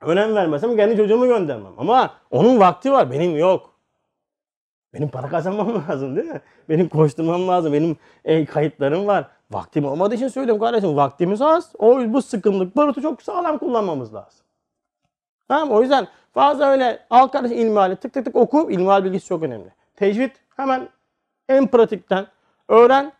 [0.00, 1.72] Önem vermesem kendi çocuğumu göndermem.
[1.78, 3.10] Ama onun vakti var.
[3.10, 3.74] Benim yok.
[4.94, 6.40] Benim para kazanmam lazım değil mi?
[6.68, 7.72] Benim koşturmam lazım.
[7.72, 9.28] Benim e, kayıtlarım var.
[9.50, 10.96] Vaktim olmadığı için söylüyorum kardeşim.
[10.96, 11.72] Vaktimiz az.
[11.78, 14.44] O bu sıkımlık barutu çok sağlam kullanmamız lazım.
[15.48, 18.70] Tamam O yüzden fazla öyle al kardeşim ilmihali tık tık tık oku.
[18.70, 19.68] İlmihal bilgisi çok önemli.
[19.96, 20.88] Tecvid hemen
[21.48, 22.26] en pratikten
[22.68, 23.12] öğren.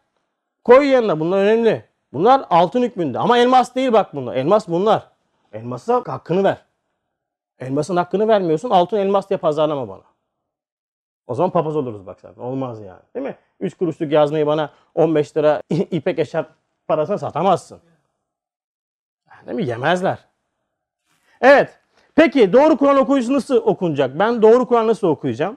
[0.64, 1.20] Koy yanına.
[1.20, 1.84] Bunlar önemli.
[2.12, 3.18] Bunlar altın hükmünde.
[3.18, 4.36] Ama elmas değil bak bunlar.
[4.36, 5.10] Elmas bunlar.
[5.52, 6.64] Elmasa hakkını ver.
[7.58, 8.70] Elmasın hakkını vermiyorsun.
[8.70, 10.02] Altın elmas diye pazarlama bana.
[11.26, 12.34] O zaman papaz oluruz bak sen.
[12.34, 13.00] Olmaz yani.
[13.14, 13.36] Değil mi?
[13.60, 16.50] 3 kuruşluk yazmayı bana 15 lira ipek eşarp
[16.86, 17.80] parasına satamazsın.
[19.46, 19.64] Değil mi?
[19.64, 20.18] Yemezler.
[21.40, 21.80] Evet.
[22.14, 24.18] Peki doğru Kur'an okuyucusu nasıl okunacak?
[24.18, 25.56] Ben doğru Kur'an nasıl okuyacağım?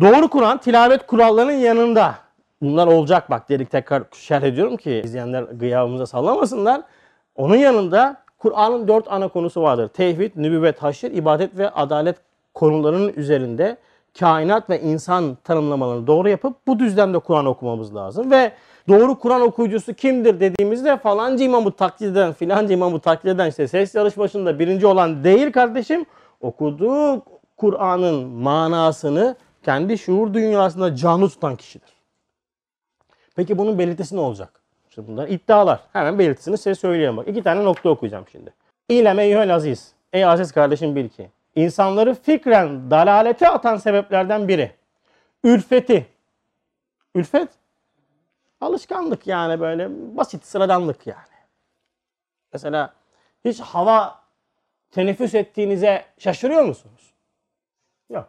[0.00, 2.14] Doğru Kur'an tilavet kurallarının yanında.
[2.62, 6.82] Bunlar olacak bak dedik tekrar şerh ediyorum ki izleyenler gıyabımıza sallamasınlar.
[7.34, 9.88] Onun yanında Kur'an'ın dört ana konusu vardır.
[9.88, 12.16] Tevhid, nübüvvet, haşir, ibadet ve adalet
[12.54, 13.76] konularının üzerinde
[14.18, 18.30] kainat ve insan tanımlamalarını doğru yapıp bu düzlemde Kur'an okumamız lazım.
[18.30, 18.52] Ve
[18.88, 23.94] doğru Kur'an okuyucusu kimdir dediğimizde falanca imamı taklit eden, filanca imamı taklit eden işte ses
[23.94, 26.06] yarışmasında birinci olan değil kardeşim.
[26.40, 27.22] Okuduğu
[27.56, 31.92] Kur'an'ın manasını kendi şuur dünyasında canlı tutan kişidir.
[33.36, 34.60] Peki bunun belirtisi ne olacak?
[34.88, 35.80] İşte bunlar iddialar.
[35.92, 37.28] Hemen belirtisini size söyleyeyim bak.
[37.28, 38.52] İki tane nokta okuyacağım şimdi.
[38.88, 39.92] İlem eyyühel aziz.
[40.12, 41.30] Ey aziz kardeşim bil ki.
[41.54, 44.72] İnsanları fikren dalalete atan sebeplerden biri.
[45.44, 46.06] Ülfeti.
[47.14, 47.48] Ülfet?
[48.62, 51.18] Alışkanlık yani böyle basit sıradanlık yani.
[52.52, 52.92] Mesela
[53.44, 54.18] hiç hava
[54.90, 57.12] teneffüs ettiğinize şaşırıyor musunuz?
[58.10, 58.28] Yok.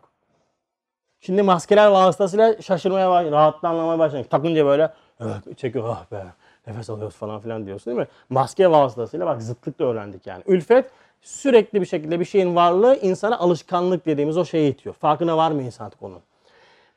[1.19, 4.29] Şimdi maskeler vasıtasıyla şaşırmaya baş, rahatlanmaya başladık.
[4.29, 6.25] Takınca böyle evet çekiyor ah be
[6.67, 8.07] nefes alıyoruz falan filan diyorsun değil mi?
[8.29, 10.43] Maske vasıtasıyla bak zıtlık da öğrendik yani.
[10.47, 10.91] Ülfet
[11.21, 14.95] sürekli bir şekilde bir şeyin varlığı insana alışkanlık dediğimiz o şeye itiyor.
[14.95, 16.21] Farkına var mı insan artık onun?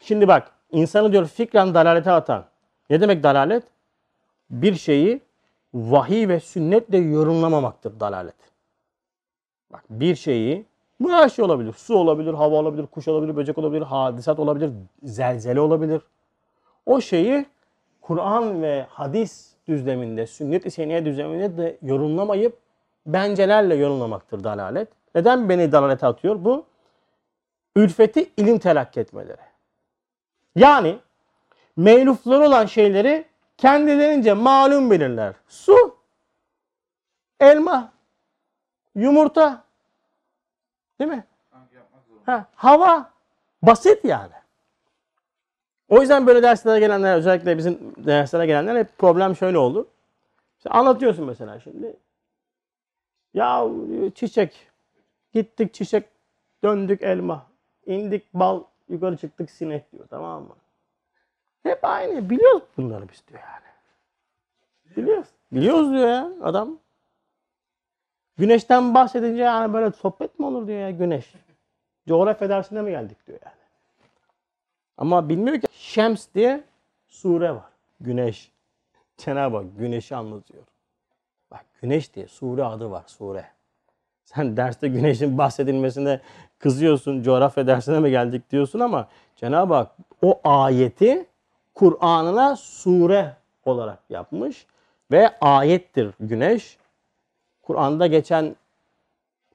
[0.00, 2.44] Şimdi bak insanı diyor fikren dalalete atan.
[2.90, 3.64] Ne demek dalalet?
[4.50, 5.20] Bir şeyi
[5.74, 8.34] vahiy ve sünnetle yorumlamamaktır dalalet.
[9.72, 10.64] Bak bir şeyi
[11.00, 11.72] bu her şey olabilir.
[11.72, 14.70] Su olabilir, hava olabilir, kuş olabilir, böcek olabilir, hadisat olabilir,
[15.02, 16.02] zelzele olabilir.
[16.86, 17.46] O şeyi
[18.00, 22.58] Kur'an ve hadis düzleminde, sünnet-i seniye düzleminde de yorumlamayıp
[23.06, 24.88] bencelerle yorumlamaktır dalalet.
[25.14, 26.44] Neden beni dalalete atıyor?
[26.44, 26.64] Bu
[27.76, 29.42] ülfeti ilim telakki etmeleri.
[30.56, 30.98] Yani
[31.76, 33.24] meylufları olan şeyleri
[33.56, 35.34] kendilerince malum bilirler.
[35.48, 35.96] Su,
[37.40, 37.92] elma,
[38.94, 39.64] yumurta,
[41.00, 41.24] değil mi?
[42.26, 43.10] Ha, hava,
[43.62, 44.32] basit yani.
[45.88, 49.88] O yüzden böyle derslere gelenler, özellikle bizim derslere gelenler hep problem şöyle oldu.
[50.58, 51.96] İşte anlatıyorsun mesela şimdi.
[53.34, 53.66] Ya
[54.14, 54.68] çiçek,
[55.32, 56.04] gittik çiçek,
[56.64, 57.46] döndük elma,
[57.86, 60.56] indik bal, yukarı çıktık sinek diyor tamam mı?
[61.66, 62.30] Hep aynı.
[62.30, 63.66] Biliyoruz bunları biz diyor yani.
[64.96, 65.28] Biliyoruz.
[65.52, 66.78] Biliyoruz diyor ya adam.
[68.38, 71.34] Güneşten bahsedince yani böyle sohbet mi olur diyor ya güneş.
[72.08, 73.54] Coğrafya dersine mi geldik diyor yani.
[74.98, 76.64] Ama bilmiyor ki Şems diye
[77.08, 77.70] sure var.
[78.00, 78.52] Güneş.
[79.16, 80.62] Cenab-ı Hak güneşi anlatıyor.
[81.50, 83.46] Bak güneş diye sure adı var sure.
[84.24, 86.20] Sen derste güneşin bahsedilmesine
[86.58, 87.22] kızıyorsun.
[87.22, 89.90] Coğrafya dersine mi geldik diyorsun ama Cenab-ı Hak
[90.22, 91.26] o ayeti
[91.76, 94.66] Kur'an'ına sure olarak yapmış
[95.10, 96.78] ve ayettir güneş.
[97.62, 98.56] Kur'an'da geçen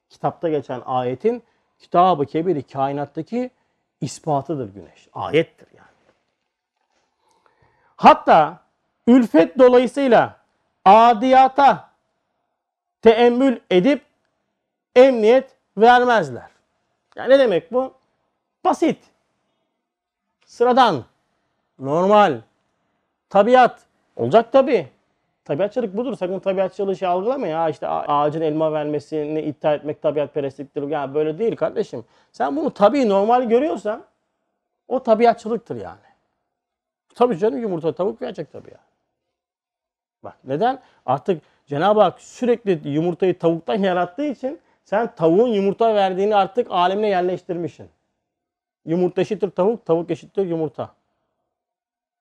[0.10, 1.44] kitapta geçen ayetin
[1.80, 3.50] kitabı kebiri kainattaki
[4.02, 5.08] ispatıdır güneş.
[5.14, 5.88] Ayettir yani.
[7.96, 8.60] Hatta
[9.08, 10.38] ülfet dolayısıyla
[10.86, 11.90] adiyata
[13.02, 14.06] teemmül edip
[14.96, 16.50] emniyet vermezler.
[17.16, 17.94] Yani ne demek bu?
[18.64, 19.04] Basit.
[20.46, 21.11] Sıradan.
[21.82, 22.42] Normal.
[23.30, 23.80] Tabiat.
[24.16, 24.88] Olacak tabi.
[25.46, 26.16] Tabiatçılık budur.
[26.18, 27.70] Sakın tabiatçılığı şey algılama ya.
[27.70, 30.88] İşte ağacın elma vermesini iddia etmek tabiatperestliktir.
[30.88, 32.06] Ya böyle değil kardeşim.
[32.32, 34.04] Sen bunu tabii normal görüyorsan
[34.88, 36.00] o tabiatçılıktır yani.
[37.16, 38.92] Tabii canım yumurta tavuk verecek tabii yani.
[40.24, 40.80] Bak neden?
[41.06, 47.90] Artık Cenab-ı Hak sürekli yumurtayı tavuktan yarattığı için sen tavuğun yumurta verdiğini artık alemine yerleştirmişsin.
[48.86, 50.90] Yumurta eşittir tavuk, tavuk eşittir yumurta.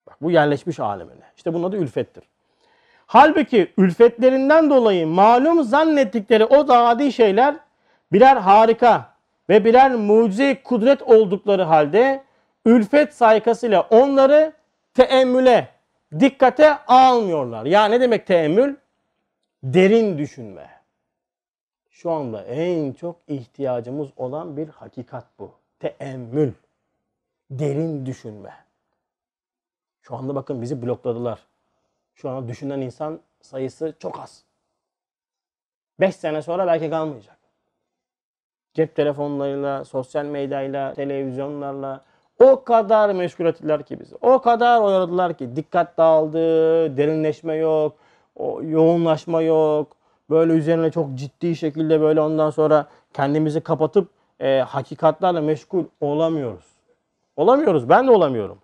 [0.07, 1.25] Bak bu yerleşmiş alemine.
[1.37, 2.25] İşte bunun adı ülfettir.
[3.07, 7.57] Halbuki ülfetlerinden dolayı malum zannettikleri o adi şeyler
[8.13, 9.15] birer harika
[9.49, 12.25] ve birer mucize kudret oldukları halde
[12.65, 14.53] ülfet saykasıyla onları
[14.95, 15.69] teemmüle,
[16.21, 17.67] dikkate almıyorlar.
[17.67, 18.77] Ya ne demek teemmül?
[19.63, 20.71] Derin düşünme.
[21.91, 25.53] Şu anda en çok ihtiyacımız olan bir hakikat bu.
[25.79, 26.53] Teemmül.
[27.51, 28.55] Derin düşünme.
[30.11, 31.39] Şu anda bakın bizi blokladılar.
[32.15, 34.45] Şu anda düşünen insan sayısı çok az.
[36.01, 37.39] 5 sene sonra belki kalmayacak.
[38.75, 42.05] Cep telefonlarıyla, sosyal medyayla, televizyonlarla
[42.39, 44.17] o kadar meşgul ettiler ki bizi.
[44.21, 46.39] O kadar oyaladılar ki dikkat dağıldı,
[46.97, 47.97] derinleşme yok,
[48.37, 49.97] o yoğunlaşma yok.
[50.31, 54.09] Böyle üzerine çok ciddi şekilde böyle ondan sonra kendimizi kapatıp
[54.41, 56.67] e, hakikatlerle meşgul olamıyoruz.
[57.37, 57.89] Olamıyoruz.
[57.89, 58.59] Ben de olamıyorum.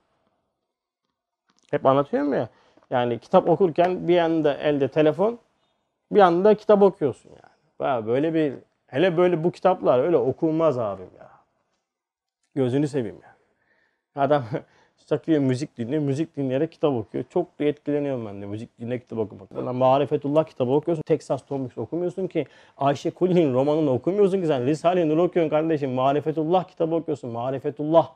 [1.70, 2.48] Hep anlatıyorum ya.
[2.90, 5.38] Yani kitap okurken bir yanda elde telefon,
[6.12, 8.06] bir yanda kitap okuyorsun yani.
[8.06, 8.54] Böyle bir
[8.86, 11.30] hele böyle bu kitaplar öyle okunmaz abim ya.
[12.54, 13.36] Gözünü seveyim ya.
[14.22, 14.44] Adam
[15.06, 17.24] takıyor müzik dinliyor, müzik dinleyerek kitap okuyor.
[17.30, 19.56] Çok etkileniyorum ben de müzik dinleyerek kitap okumak.
[19.56, 25.08] Lan Marifetullah kitabı okuyorsun, Texas Tomix okumuyorsun ki, Ayşe Kuli'nin romanını okumuyorsun ki sen, Risale-i
[25.08, 28.10] Nur okuyorsun kardeşim, Marifetullah kitabı okuyorsun, Marifetullah.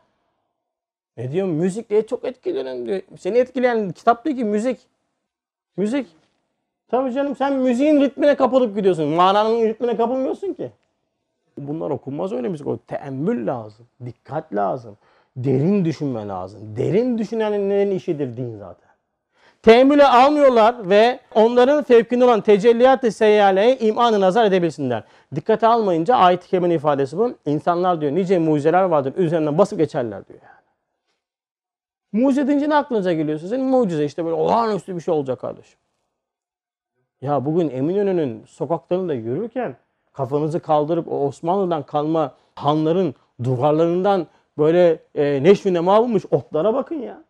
[1.20, 1.46] Ne diyor?
[1.46, 3.00] Müzikle çok etkilenen diyor.
[3.18, 4.78] Seni etkileyen kitap değil ki müzik.
[5.76, 6.06] Müzik.
[6.88, 9.08] Tabii canım sen müziğin ritmine kapılıp gidiyorsun.
[9.08, 10.70] Mananın ritmine kapılmıyorsun ki.
[11.58, 12.66] Bunlar okunmaz öyle müzik.
[12.66, 13.86] O teemmül lazım.
[14.04, 14.96] Dikkat lazım.
[15.36, 16.60] Derin düşünme lazım.
[16.76, 18.90] Derin düşünenlerin işidir din zaten.
[19.62, 25.02] Teemmüle almıyorlar ve onların fevkinde olan tecelliyat-ı seyyaleye imanı nazar edebilsinler.
[25.34, 27.34] Dikkate almayınca ayet-i ifadesi bu.
[27.46, 30.59] İnsanlar diyor nice mucizeler vardır üzerinden basıp geçerler diyor yani.
[32.12, 33.64] Mucize deyince ne aklınıza geliyor sizin?
[33.64, 35.78] Mucize işte böyle olağanüstü bir şey olacak kardeşim.
[37.20, 39.76] Ya bugün Eminönü'nün sokaklarında yürürken
[40.12, 44.26] kafanızı kaldırıp o Osmanlı'dan kalma hanların duvarlarından
[44.58, 47.22] böyle e, neşvi nema bulmuş otlara bakın ya.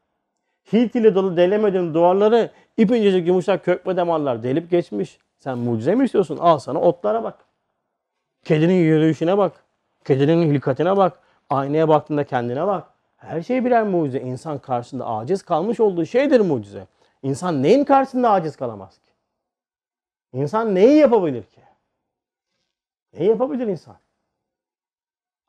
[0.73, 5.19] Hilt ile dolu delemeden duvarları ip incecik yumuşak kök ve damarlar delip geçmiş.
[5.39, 6.37] Sen mucize mi istiyorsun?
[6.37, 7.45] Al sana otlara bak.
[8.45, 9.53] Kedinin yürüyüşüne bak.
[10.05, 11.19] Kedinin hilkatine bak.
[11.51, 12.85] Aynaya baktığında kendine bak.
[13.21, 14.21] Her şey birer mucize.
[14.21, 16.87] İnsan karşısında aciz kalmış olduğu şeydir mucize.
[17.23, 19.11] İnsan neyin karşısında aciz kalamaz ki?
[20.33, 21.61] İnsan neyi yapabilir ki?
[23.13, 23.97] Neyi yapabilir insan?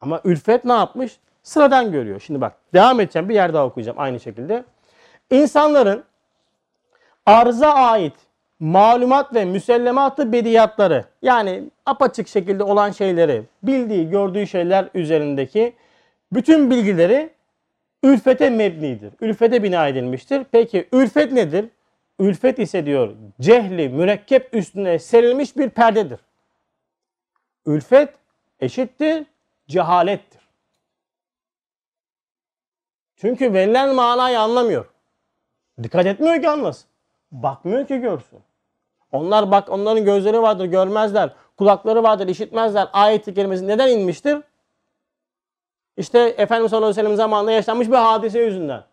[0.02, 1.20] Ama ülfet ne yapmış?
[1.44, 2.20] Sıradan görüyor.
[2.20, 3.30] Şimdi bak devam edeceğim.
[3.30, 4.64] Bir yer daha okuyacağım aynı şekilde.
[5.32, 6.04] İnsanların
[7.26, 8.14] arıza ait
[8.60, 15.74] malumat ve müsellematı bediyatları yani apaçık şekilde olan şeyleri bildiği, gördüğü şeyler üzerindeki
[16.34, 17.30] bütün bilgileri
[18.04, 19.14] ülfete mebnidir.
[19.22, 20.46] Ülfete bina edilmiştir.
[20.52, 21.66] Peki ülfet nedir?
[22.20, 26.20] Ülfet ise diyor cehli mürekkep üstüne serilmiş bir perdedir.
[27.66, 28.10] Ülfet
[28.60, 29.26] eşittir
[29.68, 30.42] cehalettir.
[33.16, 34.86] Çünkü verilen manayı anlamıyor.
[35.84, 36.90] Dikkat etmiyor ki anlasın.
[37.32, 38.40] Bakmıyor ki görsün.
[39.12, 41.34] Onlar bak onların gözleri vardır görmezler.
[41.58, 42.88] Kulakları vardır işitmezler.
[42.94, 44.40] Ayet-i neden inmiştir?
[46.02, 48.84] İşte Efendimiz sallallahu aleyhi ve sellem zamanında yaşanmış bir hadise yüzünden.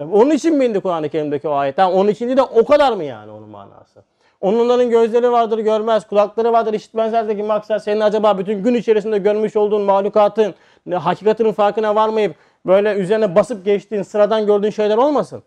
[0.00, 1.76] Onun için mi indi Kur'an-ı Kerim'deki o ayet?
[1.76, 4.02] Tamam, onun için de o kadar mı yani onun manası?
[4.40, 9.82] Onların gözleri vardır görmez, kulakları vardır işitmezlerdeki maksat senin acaba bütün gün içerisinde görmüş olduğun
[9.82, 10.54] mahlukatın,
[10.92, 12.34] hakikatinin farkına varmayıp
[12.66, 15.42] böyle üzerine basıp geçtiğin, sıradan gördüğün şeyler olmasın.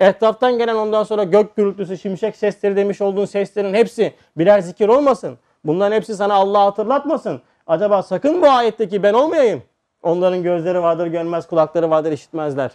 [0.00, 5.38] Etraftan gelen ondan sonra gök gürültüsü, şimşek sesleri demiş olduğun seslerin hepsi birer zikir olmasın.
[5.64, 7.40] Bunların hepsi sana Allah hatırlatmasın.
[7.66, 9.62] Acaba sakın bu ayetteki ben olmayayım.
[10.04, 12.70] Onların gözleri vardır görmez, kulakları vardır işitmezler.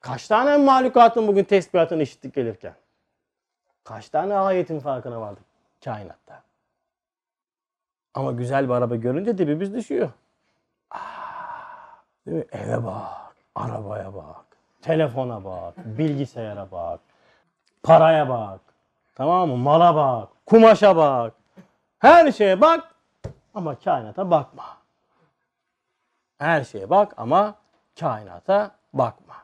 [0.00, 2.74] Kaç tane mahlukatın bugün tesbihatını işittik gelirken?
[3.84, 5.44] Kaç tane ayetin farkına vardık
[5.84, 6.42] kainatta?
[8.14, 10.10] Ama güzel bir araba görünce dibimiz düşüyor.
[10.90, 10.98] Aa,
[12.26, 12.44] değil mi?
[12.52, 14.44] Eve bak, arabaya bak,
[14.82, 17.00] telefona bak, bilgisayara bak,
[17.82, 18.60] paraya bak,
[19.14, 19.56] tamam mı?
[19.56, 21.32] Mala bak, kumaşa bak,
[21.98, 22.94] her şeye bak
[23.54, 24.79] ama kainata bakma.
[26.40, 27.54] Her şeye bak ama
[28.00, 29.34] kainata bakma.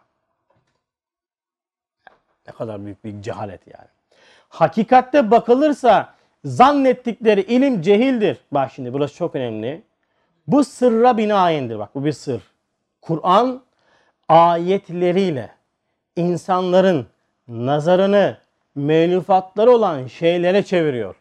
[2.46, 3.88] Ne kadar büyük bir cehalet yani.
[4.48, 8.38] Hakikatte bakılırsa zannettikleri ilim cehildir.
[8.52, 9.82] Bak şimdi burası çok önemli.
[10.46, 11.78] Bu sırra binaendir.
[11.78, 12.42] Bak bu bir sır.
[13.02, 13.62] Kur'an
[14.28, 15.50] ayetleriyle
[16.16, 17.06] insanların
[17.48, 18.38] nazarını
[18.74, 21.14] melufatları olan şeylere çeviriyor.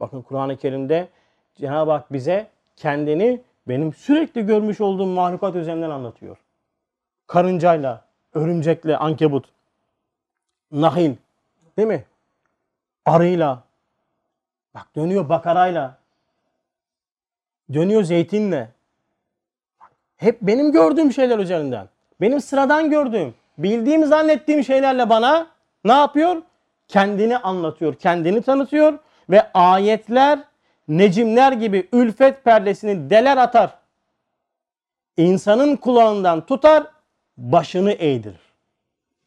[0.00, 1.08] Bakın Kur'an-ı Kerim'de
[1.56, 6.36] Cenab-ı Hak bize kendini benim sürekli görmüş olduğum mahlukat üzerinden anlatıyor.
[7.26, 9.48] Karıncayla, örümcekle, ankebut,
[10.72, 11.14] nahil,
[11.76, 12.04] değil mi?
[13.04, 13.62] Arıyla,
[14.74, 15.98] bak dönüyor bakarayla,
[17.72, 18.68] dönüyor zeytinle.
[20.16, 21.88] Hep benim gördüğüm şeyler üzerinden.
[22.20, 25.46] Benim sıradan gördüğüm, bildiğim zannettiğim şeylerle bana
[25.84, 26.42] ne yapıyor?
[26.88, 28.98] Kendini anlatıyor, kendini tanıtıyor
[29.30, 30.38] ve ayetler
[30.88, 33.78] necimler gibi ülfet perdesini deler atar.
[35.16, 36.86] İnsanın kulağından tutar,
[37.36, 38.40] başını eğdirir.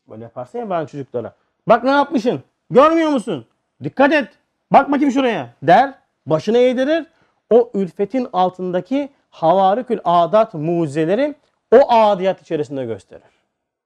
[0.09, 1.35] Böyle yaparsa ya ben çocuklara.
[1.67, 2.43] Bak ne yapmışsın?
[2.69, 3.45] Görmüyor musun?
[3.83, 4.27] Dikkat et.
[4.71, 5.93] Bak bakayım şuraya der.
[6.25, 7.05] Başını eğdirir.
[7.49, 11.35] O ülfetin altındaki havarikül adat mucizeleri
[11.75, 13.23] o adiyat içerisinde gösterir.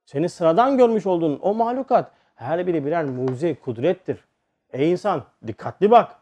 [0.06, 4.18] Seni sıradan görmüş olduğun o mahlukat her biri birer mucize kudrettir.
[4.72, 6.16] Ey insan dikkatli bak.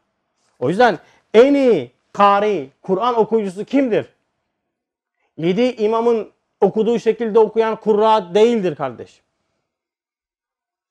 [0.58, 0.98] O yüzden
[1.34, 4.06] en iyi kari, Kur'an okuyucusu kimdir?
[5.36, 9.24] Yedi imamın okuduğu şekilde okuyan kurra değildir kardeşim.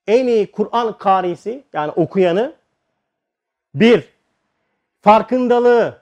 [0.07, 2.53] En iyi Kur'an karisi yani okuyanı
[3.75, 4.09] bir,
[5.01, 6.01] farkındalığı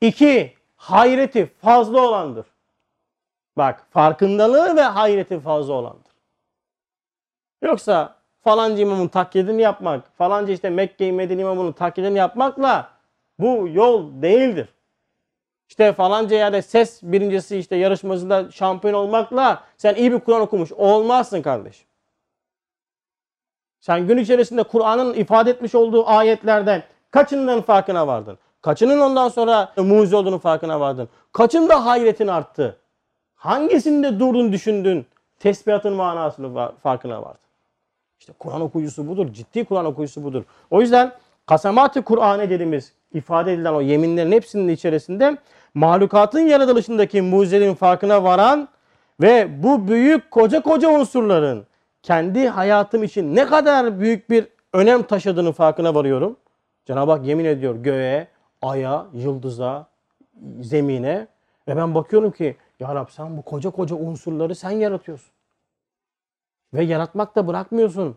[0.00, 2.46] iki, hayreti fazla olandır.
[3.56, 6.12] Bak farkındalığı ve hayreti fazla olandır.
[7.62, 12.97] Yoksa falanca imamın taklidini yapmak, falanca işte Mekke-i Medine imamının taklidini yapmakla
[13.38, 14.68] bu yol değildir.
[15.68, 21.42] İşte falanca yerde ses birincisi işte yarışmasında şampiyon olmakla sen iyi bir Kur'an okumuş olmazsın
[21.42, 21.86] kardeşim.
[23.80, 28.38] Sen gün içerisinde Kur'an'ın ifade etmiş olduğu ayetlerden kaçının farkına vardın?
[28.62, 31.08] Kaçının ondan sonra mucize olduğunu farkına vardın?
[31.32, 32.76] Kaçında hayretin arttı?
[33.34, 35.06] Hangisinde durdun düşündün?
[35.38, 37.40] Tesbihatın manasını farkına vardın?
[38.20, 39.32] İşte Kur'an okuyucusu budur.
[39.32, 40.44] Ciddi Kur'an okuyucusu budur.
[40.70, 41.12] O yüzden
[41.46, 45.36] kasamat-ı Kur'an'ı dediğimiz ifade edilen o yeminlerin hepsinin içerisinde
[45.74, 48.68] mahlukatın yaratılışındaki mucizelerin farkına varan
[49.20, 51.66] ve bu büyük koca koca unsurların
[52.02, 56.36] kendi hayatım için ne kadar büyük bir önem taşıdığını farkına varıyorum.
[56.86, 58.28] Cenab-ı Hak yemin ediyor göğe,
[58.62, 59.86] aya, yıldıza,
[60.60, 61.26] zemine
[61.68, 65.30] ve ben bakıyorum ki ya Rab sen bu koca koca unsurları sen yaratıyorsun.
[66.74, 68.16] Ve yaratmak da bırakmıyorsun.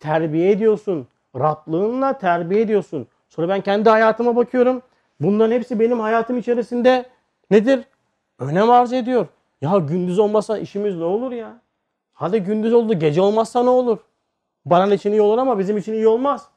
[0.00, 1.08] Terbiye ediyorsun.
[1.36, 3.06] Rablığınla terbiye ediyorsun.
[3.30, 4.82] Sonra ben kendi hayatıma bakıyorum.
[5.20, 7.04] Bunların hepsi benim hayatım içerisinde
[7.50, 7.84] nedir?
[8.38, 9.26] Önem arz ediyor.
[9.60, 11.60] Ya gündüz olmasa işimiz ne olur ya?
[12.12, 13.98] Hadi gündüz oldu gece olmazsa ne olur?
[14.64, 16.48] Bana için iyi olur ama bizim için iyi olmaz.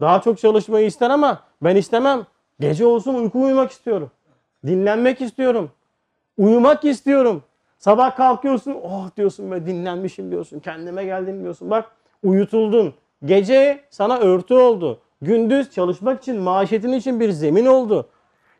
[0.00, 2.26] Daha çok çalışmayı ister ama ben istemem.
[2.60, 4.10] Gece olsun uyku uyumak istiyorum.
[4.66, 5.70] Dinlenmek istiyorum.
[6.38, 7.42] Uyumak istiyorum.
[7.78, 10.60] Sabah kalkıyorsun oh diyorsun ve dinlenmişim diyorsun.
[10.60, 11.70] Kendime geldim diyorsun.
[11.70, 11.90] Bak
[12.22, 12.94] uyutuldun.
[13.24, 15.00] Gece sana örtü oldu.
[15.22, 18.08] Gündüz çalışmak için, maaşetin için bir zemin oldu.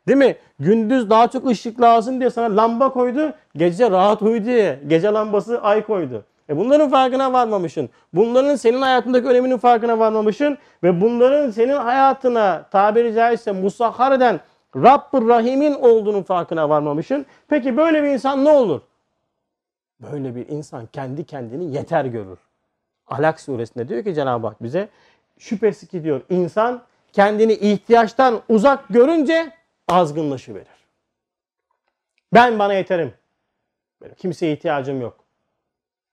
[0.07, 0.35] Değil mi?
[0.59, 3.33] Gündüz daha çok ışık lazım diye sana lamba koydu.
[3.55, 4.79] Gece rahat uyu diye.
[4.87, 6.25] Gece lambası ay koydu.
[6.49, 7.89] E bunların farkına varmamışsın.
[8.13, 10.57] Bunların senin hayatındaki öneminin farkına varmamışsın.
[10.83, 14.39] Ve bunların senin hayatına tabiri caizse musahhar eden
[14.75, 17.25] Rabb-ı Rahim'in olduğunun farkına varmamışsın.
[17.47, 18.81] Peki böyle bir insan ne olur?
[19.99, 22.39] Böyle bir insan kendi kendini yeter görür.
[23.07, 24.89] Alak suresinde diyor ki Cenab-ı Hak bize
[25.41, 29.51] şüphesiz ki diyor insan kendini ihtiyaçtan uzak görünce
[29.87, 30.81] azgınlaşıverir.
[32.33, 33.13] Ben bana yeterim.
[34.01, 35.17] Benim kimseye ihtiyacım yok.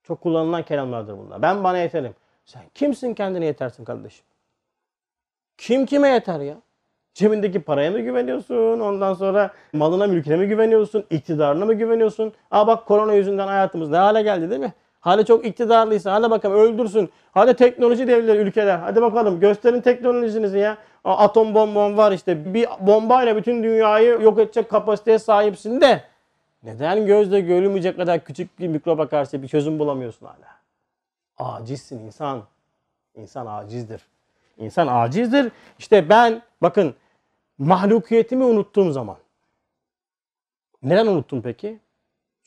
[0.03, 1.41] Çok kullanılan kelamlardır bunlar.
[1.41, 2.15] Ben bana yeterim.
[2.45, 4.25] Sen kimsin kendine yetersin kardeşim?
[5.57, 6.57] Kim kime yeter ya?
[7.13, 8.79] Cebindeki paraya mı güveniyorsun?
[8.79, 11.05] Ondan sonra malına mülküne mi güveniyorsun?
[11.09, 12.33] İktidarına mı güveniyorsun?
[12.51, 14.73] Aa bak korona yüzünden hayatımız ne hale geldi değil mi?
[14.99, 17.09] Hadi çok iktidarlıysa hadi bakalım öldürsün.
[17.31, 18.77] Hadi teknoloji devleri ülkeler.
[18.77, 20.77] Hadi bakalım gösterin teknolojinizi ya.
[21.03, 22.53] Atom bombon var işte.
[22.53, 26.03] Bir bombayla bütün dünyayı yok edecek kapasiteye sahipsin de
[26.63, 30.59] neden gözle görülmeyecek kadar küçük bir mikroba karşı bir çözüm bulamıyorsun hala?
[31.37, 32.43] Acizsin insan.
[33.15, 34.01] İnsan acizdir.
[34.57, 35.51] İnsan acizdir.
[35.79, 36.95] İşte ben bakın
[37.57, 39.17] mahlukiyetimi unuttuğum zaman.
[40.83, 41.79] Neden unuttum peki?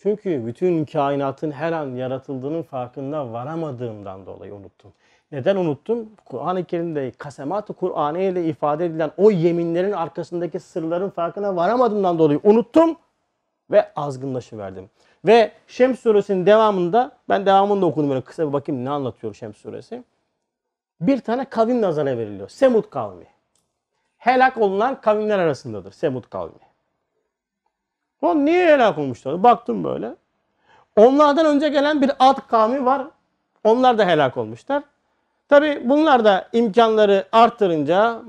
[0.03, 4.93] Çünkü bütün kainatın her an yaratıldığının farkında varamadığımdan dolayı unuttum.
[5.33, 6.09] Neden unuttum?
[6.25, 12.97] Kur'an-ı Kerim'de kasemat-ı Kur'an ile ifade edilen o yeminlerin arkasındaki sırların farkına varamadığımdan dolayı unuttum
[13.71, 14.91] ve azgınlaşıverdim.
[15.27, 19.57] Ve Şems suresinin devamında ben devamını da okudum böyle kısa bir bakayım ne anlatıyor Şems
[19.57, 20.05] suresi.
[21.01, 22.49] Bir tane kavim nazara veriliyor.
[22.49, 23.27] Semud kavmi.
[24.19, 26.72] Helak olunan kavimler arasındadır Semud kavmi.
[28.23, 29.43] O niye helak olmuşlar?
[29.43, 30.15] Baktım böyle.
[30.97, 33.07] Onlardan önce gelen bir Ad kavmi var.
[33.65, 34.83] Onlar da helak olmuşlar.
[35.49, 38.23] Tabi bunlar da imkanları artırınca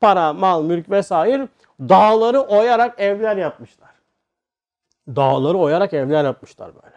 [0.00, 1.48] para, mal, mülk vesaire
[1.80, 3.88] dağları oyarak evler yapmışlar.
[5.08, 6.96] Dağları oyarak evler yapmışlar böyle.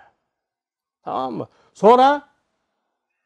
[1.03, 1.47] Tamam mı?
[1.73, 2.21] Sonra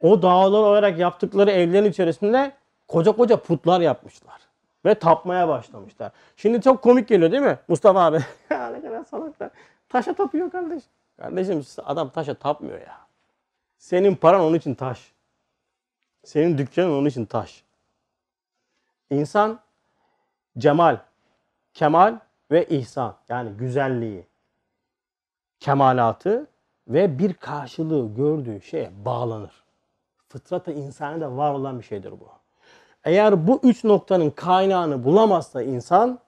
[0.01, 2.51] o dağları oyarak yaptıkları evlerin içerisinde
[2.87, 4.40] koca koca putlar yapmışlar.
[4.85, 6.11] Ve tapmaya başlamışlar.
[6.37, 8.19] Şimdi çok komik geliyor değil mi Mustafa abi?
[8.49, 9.49] ya ne kadar salaklar.
[9.89, 10.83] Taşa tapıyor kardeş.
[11.17, 12.97] Kardeşim adam taşa tapmıyor ya.
[13.77, 15.13] Senin paran onun için taş.
[16.23, 17.63] Senin dükkanın onun için taş.
[19.09, 19.59] İnsan
[20.57, 20.97] cemal,
[21.73, 22.19] kemal
[22.51, 24.25] ve ihsan yani güzelliği,
[25.59, 26.47] kemalatı
[26.87, 29.63] ve bir karşılığı gördüğü şeye bağlanır.
[30.29, 32.40] Fıtrata insani de var olan bir şeydir bu.
[33.03, 36.19] Eğer bu üç noktanın kaynağını bulamazsa insan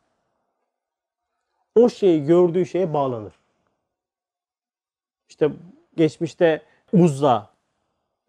[1.75, 3.33] o şeyi gördüğü şeye bağlanır.
[5.29, 5.51] İşte
[5.95, 6.61] geçmişte
[6.93, 7.49] Uzza,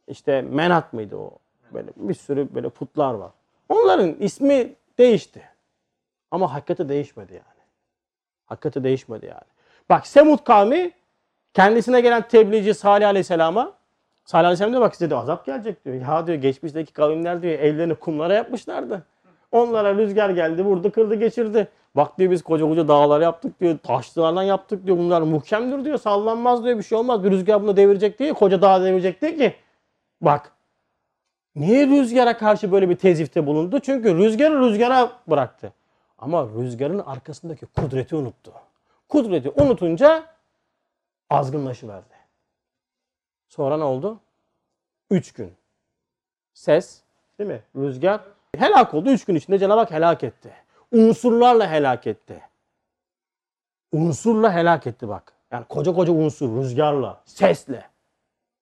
[0.06, 1.30] işte Menat mıydı o?
[1.72, 3.30] Böyle bir sürü böyle putlar var.
[3.68, 5.42] Onların ismi değişti.
[6.30, 7.64] Ama hakikati değişmedi yani.
[8.46, 9.54] Hakikati değişmedi yani.
[9.88, 10.92] Bak Semud kavmi
[11.54, 13.72] kendisine gelen tebliğci Salih Aleyhisselam'a
[14.24, 15.96] Salih Aleyhisselam diyor bak size de azap gelecek diyor.
[15.96, 19.02] Ya diyor geçmişteki kavimler diyor evlerini kumlara yapmışlardı.
[19.52, 21.68] Onlara rüzgar geldi vurdu kırdı geçirdi.
[21.96, 23.78] Bak diyor biz koca koca dağlar yaptık diyor.
[23.78, 24.98] Taşlardan yaptık diyor.
[24.98, 25.98] Bunlar muhkemdir diyor.
[25.98, 26.78] Sallanmaz diyor.
[26.78, 27.24] Bir şey olmaz.
[27.24, 28.34] Bir rüzgar bunu devirecek değil.
[28.34, 29.54] Koca dağ devirecek değil ki.
[30.20, 30.52] Bak.
[31.56, 33.80] Niye rüzgara karşı böyle bir tezifte bulundu?
[33.80, 35.72] Çünkü rüzgarı rüzgara bıraktı.
[36.18, 38.52] Ama rüzgarın arkasındaki kudreti unuttu.
[39.08, 40.24] Kudreti unutunca
[41.30, 42.13] azgınlaşıverdi.
[43.54, 44.20] Sonra ne oldu?
[45.10, 45.52] Üç gün.
[46.54, 47.02] Ses,
[47.38, 47.62] değil mi?
[47.76, 48.20] Rüzgar
[48.56, 49.10] helak oldu.
[49.10, 50.52] Üç gün içinde Cenab-ı Hak helak etti.
[50.92, 52.42] Unsurlarla helak etti.
[53.92, 55.32] Unsurla helak etti bak.
[55.50, 57.88] Yani koca koca unsur, rüzgarla, sesle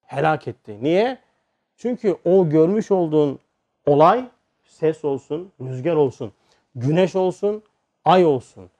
[0.03, 0.78] helak etti.
[0.82, 1.18] Niye?
[1.76, 3.38] Çünkü o görmüş olduğun
[3.86, 4.28] olay
[4.64, 6.32] ses olsun, rüzgar olsun,
[6.74, 7.62] güneş olsun,
[8.05, 8.70] ay olsun.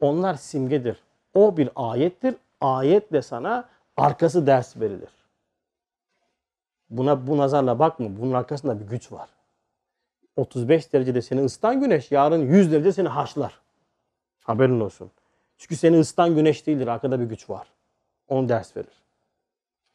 [0.00, 1.02] Onlar simgedir.
[1.34, 2.34] O bir ayettir.
[2.60, 5.19] Ayetle sana arkası ders verilir.
[6.90, 8.06] Buna bu nazarla bakma.
[8.20, 9.28] Bunun arkasında bir güç var.
[10.36, 13.60] 35 derecede seni ısıtan güneş yarın 100 derece seni haşlar.
[14.44, 15.10] Haberin olsun.
[15.58, 16.86] Çünkü seni ısıtan güneş değildir.
[16.86, 17.66] Arkada bir güç var.
[18.28, 19.00] Onu ders verir.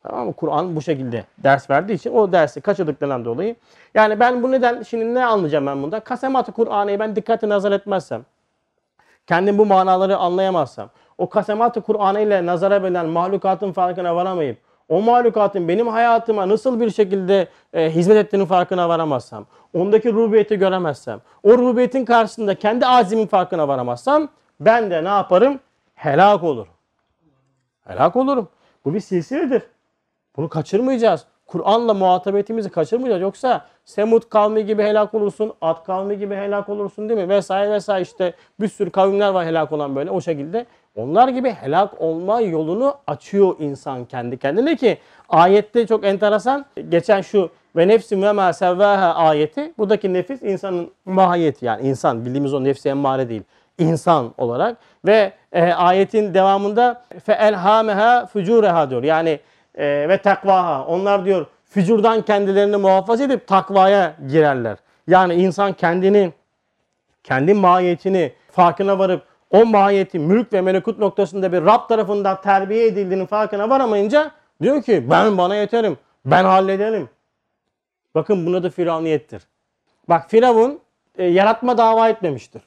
[0.03, 0.33] Tamam mı?
[0.33, 3.55] Kur'an bu şekilde ders verdiği için o dersi kaçırdıklarından dolayı.
[3.93, 5.99] Yani ben bu neden şimdi ne anlayacağım ben bunda?
[5.99, 8.25] Kasemat-ı Kur'an'ı ben dikkate nazar etmezsem,
[9.27, 14.57] kendim bu manaları anlayamazsam, o kasemat-ı Kur'an ile nazara verilen mahlukatın farkına varamayıp,
[14.89, 21.21] o mahlukatın benim hayatıma nasıl bir şekilde e, hizmet ettiğinin farkına varamazsam, ondaki rububiyeti göremezsem,
[21.43, 24.27] o rububiyetin karşısında kendi azimin farkına varamazsam,
[24.59, 25.59] ben de ne yaparım?
[25.95, 26.67] Helak olurum.
[27.87, 28.47] Helak olurum.
[28.85, 29.63] Bu bir silsiledir.
[30.37, 31.25] Bunu kaçırmayacağız.
[31.47, 33.21] Kur'an'la muhatabetimizi kaçırmayacağız.
[33.21, 37.29] Yoksa Semud kavmi gibi helak olursun, Ad kavmi gibi helak olursun değil mi?
[37.29, 40.65] Vesaire vesaire işte bir sürü kavimler var helak olan böyle o şekilde.
[40.95, 44.97] Onlar gibi helak olma yolunu açıyor insan kendi kendine ki
[45.29, 46.65] ayette çok enteresan.
[46.89, 49.73] Geçen şu ve nefsim ve ma sevvaha ayeti.
[49.77, 53.43] Buradaki nefis insanın mahiyeti yani insan bildiğimiz o nefsi emmare değil.
[53.77, 59.03] insan olarak ve e, ayetin devamında fe elhameha fucureha diyor.
[59.03, 59.39] Yani
[59.75, 60.85] e, ve takvaha.
[60.85, 64.77] Onlar diyor fücurdan kendilerini muhafaza edip takvaya girerler.
[65.07, 66.33] Yani insan kendini,
[67.23, 73.25] kendi mahiyetini farkına varıp o mahiyeti mülk ve melekut noktasında bir Rab tarafından terbiye edildiğinin
[73.25, 74.31] farkına varamayınca
[74.61, 77.09] diyor ki ben bana yeterim, ben hallederim.
[78.15, 79.43] Bakın buna da firavuniyettir.
[80.09, 80.79] Bak Firavun
[81.17, 82.61] e, yaratma dava etmemiştir.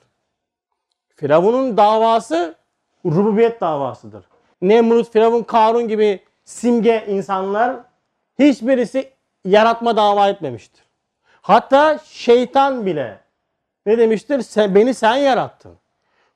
[1.16, 2.54] Firavun'un davası
[3.06, 4.24] rububiyet davasıdır.
[4.62, 7.76] Nemrut, Firavun, Karun gibi simge insanlar
[8.38, 9.10] hiçbirisi
[9.44, 10.82] yaratma dava etmemiştir.
[11.42, 13.20] Hatta şeytan bile
[13.86, 14.40] ne demiştir?
[14.40, 15.78] Sen, beni sen yarattın.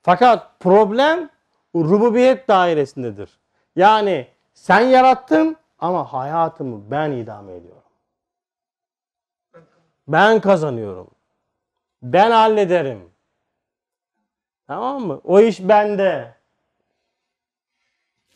[0.03, 1.29] Fakat problem
[1.75, 3.39] rububiyet dairesindedir.
[3.75, 7.83] Yani sen yarattın ama hayatımı ben idame ediyorum.
[10.07, 11.07] Ben kazanıyorum.
[12.01, 13.09] Ben hallederim.
[14.67, 15.21] Tamam mı?
[15.23, 16.35] O iş bende.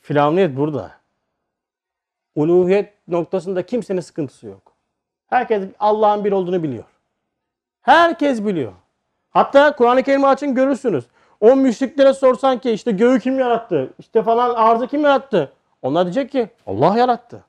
[0.02, 0.92] Firavuniyet burada.
[2.36, 4.74] Uluhiyet noktasında kimsenin sıkıntısı yok.
[5.28, 6.84] Herkes Allah'ın bir olduğunu biliyor.
[7.82, 8.74] Herkes biliyor.
[9.30, 11.08] Hatta Kur'an-ı Kerim'i açın görürsünüz.
[11.42, 13.94] O müşriklere sorsan ki işte göğü kim yarattı?
[14.00, 15.54] İşte falan arzı kim yarattı?
[15.82, 17.44] Onlar diyecek ki Allah yarattı.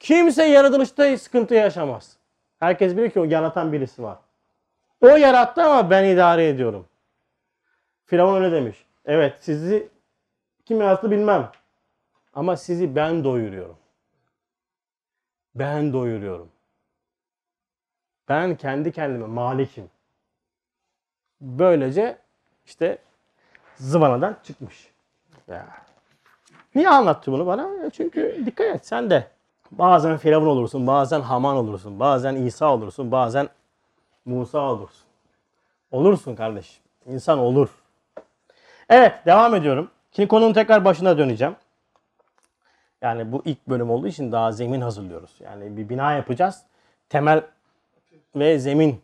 [0.00, 2.16] Kimse yaratılışta sıkıntı yaşamaz.
[2.58, 4.18] Herkes bilir ki o yaratan birisi var.
[5.00, 6.86] O yarattı ama ben idare ediyorum.
[8.06, 8.86] Firavun öyle demiş.
[9.04, 9.88] Evet sizi
[10.64, 11.50] kim yarattı bilmem.
[12.34, 13.76] Ama sizi ben doyuruyorum.
[15.54, 16.48] Ben doyuruyorum.
[18.28, 19.90] Ben kendi kendime malikim.
[21.42, 22.18] Böylece
[22.66, 22.98] işte
[23.76, 24.90] zıvanadan çıkmış.
[25.48, 25.66] Ya.
[26.74, 27.90] Niye anlattı bunu bana?
[27.90, 29.26] Çünkü dikkat et sen de.
[29.70, 33.48] Bazen Firavun olursun, bazen Haman olursun, bazen İsa olursun, bazen
[34.24, 35.04] Musa olursun.
[35.90, 36.80] Olursun kardeş.
[37.06, 37.68] İnsan olur.
[38.88, 39.90] Evet devam ediyorum.
[40.12, 41.56] Şimdi konunun tekrar başına döneceğim.
[43.02, 45.30] Yani bu ilk bölüm olduğu için daha zemin hazırlıyoruz.
[45.40, 46.62] Yani bir bina yapacağız.
[47.08, 47.44] Temel
[48.36, 49.02] ve zemin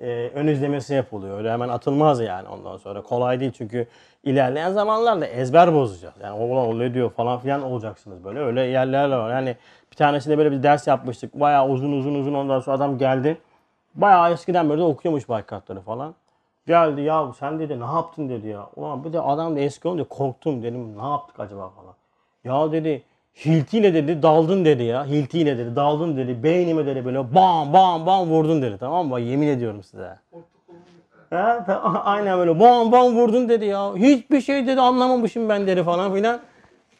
[0.00, 1.38] e, ön izlemesi yapılıyor.
[1.38, 3.02] Öyle hemen atılmaz yani ondan sonra.
[3.02, 3.86] Kolay değil çünkü
[4.24, 6.14] ilerleyen zamanlarda ezber bozacağız.
[6.22, 8.38] Yani o oluyor diyor falan filan olacaksınız böyle.
[8.38, 9.30] Öyle yerler var.
[9.30, 9.56] Yani
[9.90, 11.34] bir tanesinde böyle bir ders yapmıştık.
[11.34, 13.38] Bayağı uzun uzun uzun ondan sonra adam geldi.
[13.94, 16.14] Bayağı eskiden böyle okuyormuş barikatları falan.
[16.66, 18.66] Geldi ya sen dedi ne yaptın dedi ya.
[18.76, 21.94] Ulan bir de adam da eski olunca korktum dedim ne yaptık acaba falan.
[22.44, 23.02] Ya dedi
[23.36, 25.06] hiltiyle dedi daldın dedi ya.
[25.06, 26.42] Hiltiyle dedi daldın dedi.
[26.42, 29.20] Beynime dedi böyle bam bam bam vurdun dedi tamam mı?
[29.20, 30.16] Yemin ediyorum size.
[31.30, 31.66] Ha,
[32.04, 33.94] aynen böyle bam bam vurdun dedi ya.
[33.96, 36.40] Hiçbir şey dedi anlamamışım ben dedi falan filan.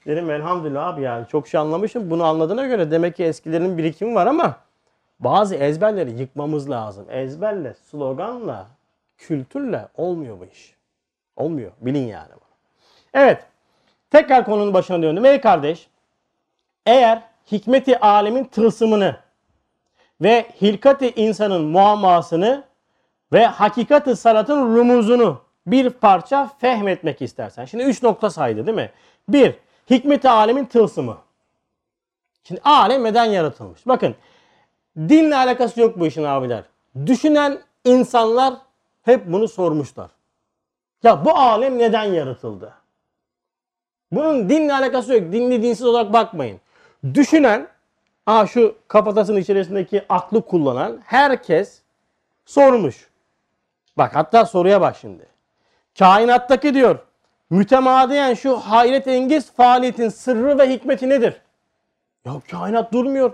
[0.07, 2.11] Dedim elhamdülillah abi yani çok şey anlamışım.
[2.11, 4.57] Bunu anladığına göre demek ki eskilerin birikimi var ama
[5.21, 7.07] bazı ezberleri yıkmamız lazım.
[7.11, 8.67] Ezberle, sloganla,
[9.19, 10.75] kültürle olmuyor bu iş.
[11.37, 11.73] Olmuyor.
[11.81, 12.29] Bilin yani.
[13.15, 13.45] Evet.
[14.11, 15.25] Tekrar konunun başına döndüm.
[15.25, 15.89] Ey kardeş,
[16.87, 17.23] eğer
[17.53, 19.17] hikmeti alemin tılsımını
[20.21, 22.65] ve hilkati insanın muammasını
[23.33, 27.65] ve hakikati sanatın rumuzunu bir parça fehmetmek istersen.
[27.65, 28.91] Şimdi üç nokta saydı değil mi?
[29.29, 29.55] Bir,
[29.91, 31.19] hikmeti alemin tılsımı.
[32.45, 33.87] Şimdi alem neden yaratılmış?
[33.87, 34.15] Bakın
[34.97, 36.65] dinle alakası yok bu işin abiler.
[37.07, 38.55] Düşünen insanlar
[39.03, 40.11] hep bunu sormuşlar.
[41.03, 42.75] Ya bu alem neden yaratıldı?
[44.13, 45.33] Bunun dinle alakası yok.
[45.33, 46.61] Dinli dinsiz olarak bakmayın.
[47.15, 47.67] Düşünen,
[48.27, 51.83] aa şu kafatasının içerisindeki aklı kullanan herkes
[52.47, 53.09] sormuş.
[53.99, 55.27] Bak hatta soruya bak şimdi.
[55.99, 56.99] Kainattaki diyor
[57.51, 61.41] mütemadiyen şu hayret engiz faaliyetin sırrı ve hikmeti nedir?
[62.25, 63.33] Ya kainat durmuyor.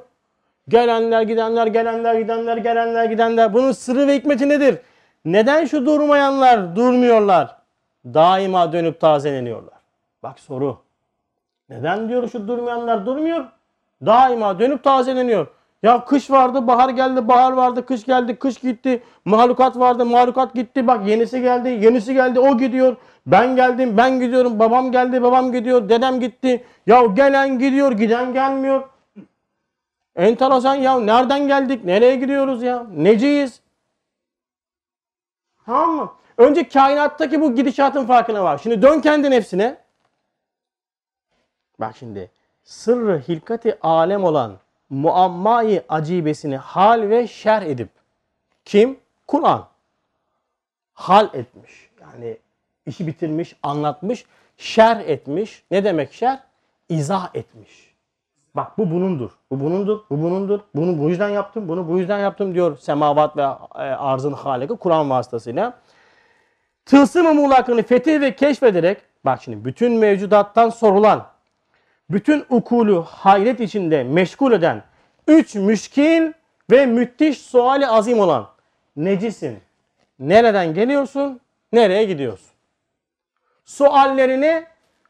[0.68, 3.54] Gelenler gidenler, gelenler gidenler, gelenler gidenler.
[3.54, 4.78] Bunun sırrı ve hikmeti nedir?
[5.24, 7.56] Neden şu durmayanlar durmuyorlar?
[8.04, 9.78] Daima dönüp tazeleniyorlar.
[10.22, 10.78] Bak soru.
[11.68, 13.44] Neden diyor şu durmayanlar durmuyor?
[14.06, 15.46] Daima dönüp tazeleniyor.
[15.82, 19.02] Ya kış vardı, bahar geldi, bahar vardı, kış geldi, kış gitti.
[19.24, 20.86] Mahlukat vardı, mahlukat gitti.
[20.86, 22.96] Bak yenisi geldi, yenisi geldi, o gidiyor.
[23.26, 24.58] Ben geldim, ben gidiyorum.
[24.58, 25.88] Babam geldi, babam gidiyor.
[25.88, 26.64] Dedem gitti.
[26.86, 28.88] Ya gelen gidiyor, giden gelmiyor.
[30.16, 31.00] Enteresan ya.
[31.00, 31.84] Nereden geldik?
[31.84, 32.86] Nereye gidiyoruz ya?
[32.96, 33.60] Neciyiz?
[35.66, 36.12] Tamam mı?
[36.38, 38.58] Önce kainattaki bu gidişatın farkına var.
[38.58, 39.76] Şimdi dön kendi nefsine.
[41.80, 42.30] Bak şimdi.
[42.70, 44.52] Sırrı hilkati alem olan
[44.90, 47.88] muammayı acibesini hal ve şerh edip
[48.64, 48.98] kim?
[49.26, 49.66] Kur'an.
[50.94, 51.90] Hal etmiş.
[52.00, 52.36] Yani
[52.86, 54.24] işi bitirmiş, anlatmış,
[54.56, 55.64] şerh etmiş.
[55.70, 56.38] Ne demek şerh?
[56.88, 57.94] İzah etmiş.
[58.54, 59.30] Bak bu bunundur.
[59.50, 60.00] Bu bunundur.
[60.10, 60.60] Bu bunundur.
[60.74, 61.68] Bunu bu yüzden yaptım.
[61.68, 63.46] Bunu bu yüzden yaptım diyor semavat ve e,
[63.78, 65.78] arzın haliki Kur'an vasıtasıyla.
[66.86, 71.26] Tılsım-ı muğlakını fetih ve keşfederek bak şimdi bütün mevcudattan sorulan
[72.10, 74.82] bütün ukulu hayret içinde meşgul eden
[75.28, 76.32] üç müşkil
[76.70, 78.48] ve müthiş suali azim olan
[78.96, 79.60] necisin?
[80.18, 81.40] Nereden geliyorsun?
[81.72, 82.50] Nereye gidiyorsun?
[83.64, 84.66] Suallerine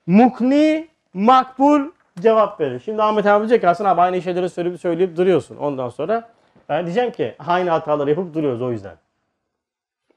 [0.07, 1.91] mukni, makbul
[2.21, 2.81] cevap verir.
[2.85, 5.57] Şimdi Ahmet abi diyecek Hasan abi aynı şeyleri söyleyip söyleyip duruyorsun.
[5.57, 6.31] Ondan sonra
[6.69, 8.97] ben diyeceğim ki aynı hataları yapıp duruyoruz o yüzden.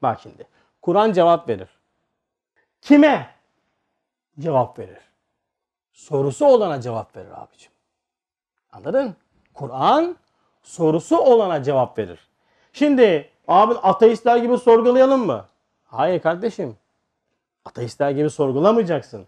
[0.02, 0.46] Bak şimdi.
[0.82, 1.68] Kur'an cevap verir.
[2.80, 3.26] Kime?
[4.38, 4.98] Cevap verir.
[5.94, 7.72] Sorusu olana cevap verir abicim.
[8.72, 9.16] Anladın?
[9.54, 10.16] Kur'an
[10.62, 12.18] sorusu olana cevap verir.
[12.72, 15.46] Şimdi Abi ateistler gibi sorgulayalım mı?
[15.84, 16.76] Hayır kardeşim.
[17.64, 19.26] Ateistler gibi sorgulamayacaksın.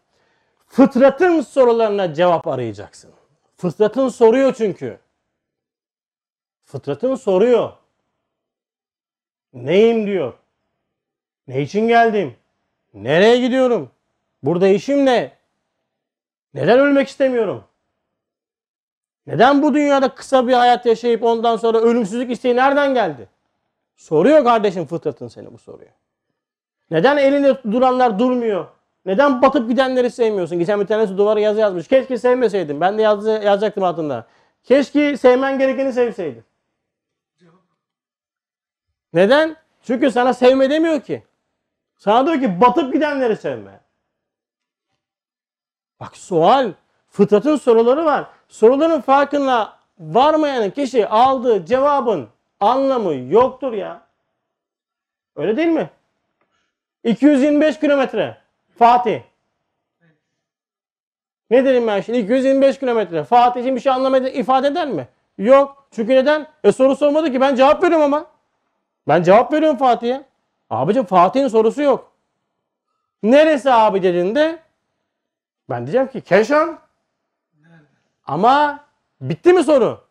[0.67, 3.11] Fıtratın sorularına cevap arayacaksın.
[3.57, 4.99] Fıtratın soruyor çünkü.
[6.65, 7.73] Fıtratın soruyor.
[9.53, 10.33] Neyim diyor.
[11.49, 12.37] Ne için geldim?
[12.95, 13.91] Nereye gidiyorum?
[14.43, 15.37] Burada işim ne?
[16.55, 17.65] Neden ölmek istemiyorum?
[19.27, 23.29] Neden bu dünyada kısa bir hayat yaşayıp ondan sonra ölümsüzlük isteği nereden geldi?
[23.97, 25.89] Soruyor kardeşim fıtratın seni bu soruyu.
[26.91, 28.67] Neden elinde duranlar durmuyor?
[29.07, 30.59] Neden batıp gidenleri sevmiyorsun?
[30.59, 31.89] Geçen bir tanesi duvara yazı yazmış.
[31.89, 32.81] Keşke sevmeseydim.
[32.81, 34.27] Ben de yazı, yazacaktım altında.
[34.65, 36.45] Keşke sevmen gerekeni sevseydin.
[39.13, 39.57] Neden?
[39.83, 41.23] Çünkü sana sevme demiyor ki.
[41.97, 43.81] Sana diyor ki batıp gidenleri sevme.
[46.01, 46.73] Bak sual,
[47.09, 48.27] fıtratın soruları var.
[48.49, 52.29] Soruların farkına varmayan kişi aldığı cevabın
[52.61, 54.01] anlamı yoktur ya.
[55.37, 55.91] Öyle değil mi?
[57.05, 58.37] 225 kilometre
[58.79, 59.21] Fatih.
[61.51, 62.19] Ne dedim ben şimdi?
[62.19, 63.25] 225 kilometre.
[63.25, 65.09] Fatih için bir şey anlam ede- ifade eder mi?
[65.39, 65.87] Yok.
[65.91, 66.47] Çünkü neden?
[66.65, 68.27] E soru sormadı ki ben cevap veriyorum ama.
[69.09, 70.25] Ben cevap veriyorum Fatih'e.
[70.71, 72.13] Abicim Fatih'in sorusu yok.
[73.23, 74.59] Neresi abi dediğinde
[75.71, 76.79] ben diyeceğim ki Keşan.
[78.27, 78.85] Ama
[79.21, 80.07] bitti mi soru?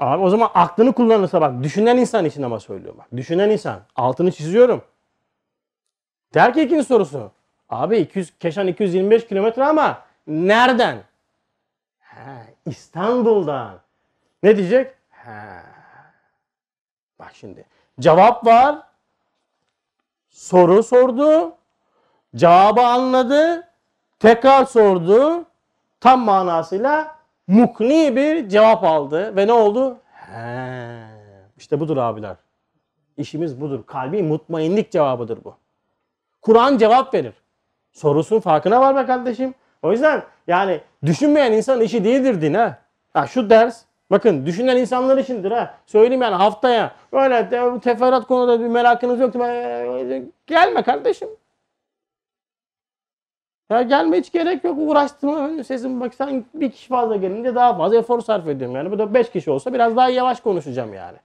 [0.00, 3.16] Abi o zaman aklını kullanırsa bak düşünen insan için ama söylüyorum bak.
[3.16, 3.80] Düşünen insan.
[3.96, 4.84] Altını çiziyorum.
[6.34, 7.30] Der ki ikinci sorusu.
[7.70, 11.02] Abi 200, Keşan 225 kilometre ama nereden?
[11.98, 13.80] He, İstanbul'dan.
[14.42, 14.94] Ne diyecek?
[15.10, 15.62] He.
[17.18, 17.64] Bak şimdi.
[18.00, 18.78] Cevap var.
[20.30, 21.54] Soru sordu.
[22.36, 23.71] Cevabı anladı.
[24.22, 25.44] Tekrar sordu.
[26.00, 27.16] Tam manasıyla
[27.46, 29.36] mukni bir cevap aldı.
[29.36, 29.96] Ve ne oldu?
[30.12, 31.02] He.
[31.56, 32.36] İşte budur abiler.
[33.16, 33.86] İşimiz budur.
[33.86, 35.54] Kalbi mutmainlik cevabıdır bu.
[36.42, 37.32] Kur'an cevap verir.
[37.92, 39.54] Sorusun farkına var be kardeşim.
[39.82, 42.78] O yüzden yani düşünmeyen insan işi değildir din ha.
[43.12, 45.74] Ha şu ders bakın düşünen insanlar içindir ha.
[45.86, 47.48] Söyleyeyim yani haftaya öyle
[47.80, 49.38] teferruat konuda bir merakınız yoktu.
[50.46, 51.28] Gelme kardeşim.
[53.72, 55.64] Ya gelme hiç gerek yok uğraştırma.
[55.64, 58.90] Sesim bak sen bir kişi fazla gelince daha fazla efor sarf ediyorum yani.
[58.90, 61.16] Bu da beş kişi olsa biraz daha yavaş konuşacağım yani.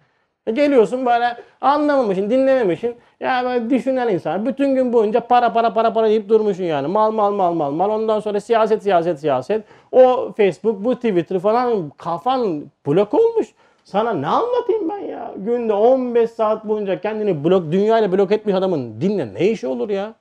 [0.47, 2.95] E Geliyorsun böyle anlamamışsın, dinlememişsin.
[3.19, 4.45] Ya böyle düşünen insan.
[4.45, 6.87] Bütün gün boyunca para para para para deyip durmuşsun yani.
[6.87, 7.89] Mal mal mal mal mal.
[7.89, 9.63] Ondan sonra siyaset siyaset siyaset.
[9.91, 13.47] O Facebook, bu Twitter falan kafan blok olmuş.
[13.83, 15.33] Sana ne anlatayım ben ya?
[15.37, 20.13] Günde 15 saat boyunca kendini blok, dünyayla blok etmiş adamın dinle ne işi olur ya?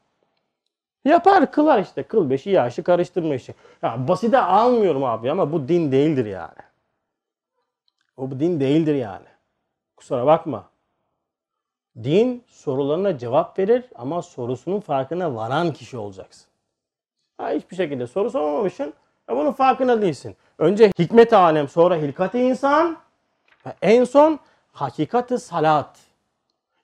[1.06, 2.02] Yapar kılar işte.
[2.02, 3.54] Kıl beşi yaşı karıştırma işi.
[3.82, 6.66] Ya basite almıyorum abi ama bu din değildir yani.
[8.16, 9.26] O bu din değildir yani.
[9.96, 10.68] Kusura bakma.
[12.04, 16.46] Din sorularına cevap verir ama sorusunun farkına varan kişi olacaksın.
[17.38, 18.94] Ha, hiçbir şekilde soru sormamışsın.
[19.30, 20.36] E bunun farkına değilsin.
[20.58, 22.96] Önce hikmet alem, sonra hilkat-i insan
[23.66, 24.38] ve en son
[24.72, 25.98] hakikati salat.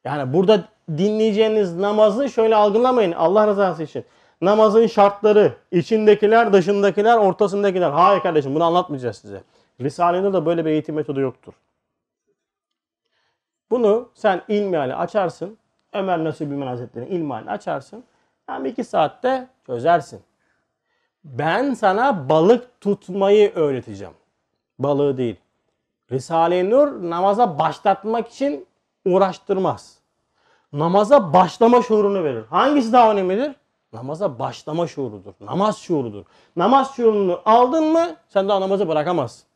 [0.05, 4.05] Yani burada dinleyeceğiniz namazı şöyle algılamayın Allah rızası için.
[4.41, 7.91] Namazın şartları, içindekiler, dışındakiler, ortasındakiler.
[7.91, 9.43] Hayır kardeşim bunu anlatmayacağız size.
[9.80, 11.53] Risale'de de böyle bir eğitim metodu yoktur.
[13.70, 15.59] Bunu sen ilmihali açarsın.
[15.93, 18.05] Ömer Nasuh Bilmen Hazretleri'nin ilmihalini açarsın.
[18.47, 20.20] Hem iki saatte çözersin.
[21.24, 24.14] Ben sana balık tutmayı öğreteceğim.
[24.78, 25.37] Balığı değil.
[26.11, 28.66] Risale-i Nur namaza başlatmak için
[29.05, 30.01] uğraştırmaz.
[30.73, 32.45] Namaza başlama şuurunu verir.
[32.51, 33.53] Hangisi daha önemlidir?
[33.93, 35.33] Namaza başlama şuurudur.
[35.41, 36.25] Namaz şuurudur.
[36.57, 39.47] Namaz şuurunu aldın mı sen daha namazı bırakamazsın.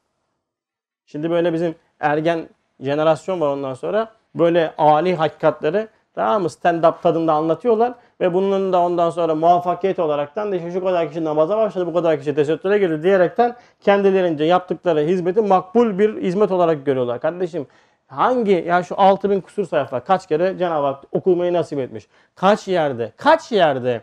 [1.07, 2.49] Şimdi böyle bizim ergen
[2.81, 8.81] jenerasyon var ondan sonra böyle ali hakikatleri tamam mı stand-up tadında anlatıyorlar ve bunun da
[8.81, 12.79] ondan sonra muvaffakiyet olaraktan da işte şu kadar kişi namaza başladı bu kadar kişi tesettüre
[12.79, 17.21] girdi diyerekten kendilerince yaptıkları hizmeti makbul bir hizmet olarak görüyorlar.
[17.21, 17.67] Kardeşim
[18.07, 22.09] hangi ya şu 6000 kusur sayfa kaç kere Cenab-ı Hak okumayı nasip etmiş.
[22.35, 24.03] Kaç yerde kaç yerde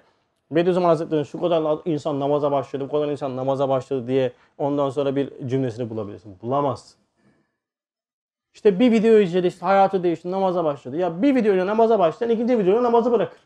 [0.55, 5.15] Bediüzzaman Hazretleri'nin şu kadar insan namaza başladı, bu kadar insan namaza başladı diye ondan sonra
[5.15, 6.37] bir cümlesini bulabilirsin.
[6.41, 6.99] Bulamazsın.
[8.53, 10.97] İşte bir video izledi, işte hayatı değişti, namaza başladı.
[10.97, 13.39] Ya bir videoyla namaza başlayan ikinci videoyla namazı bırakır.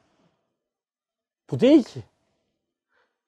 [1.51, 2.03] Bu değil ki.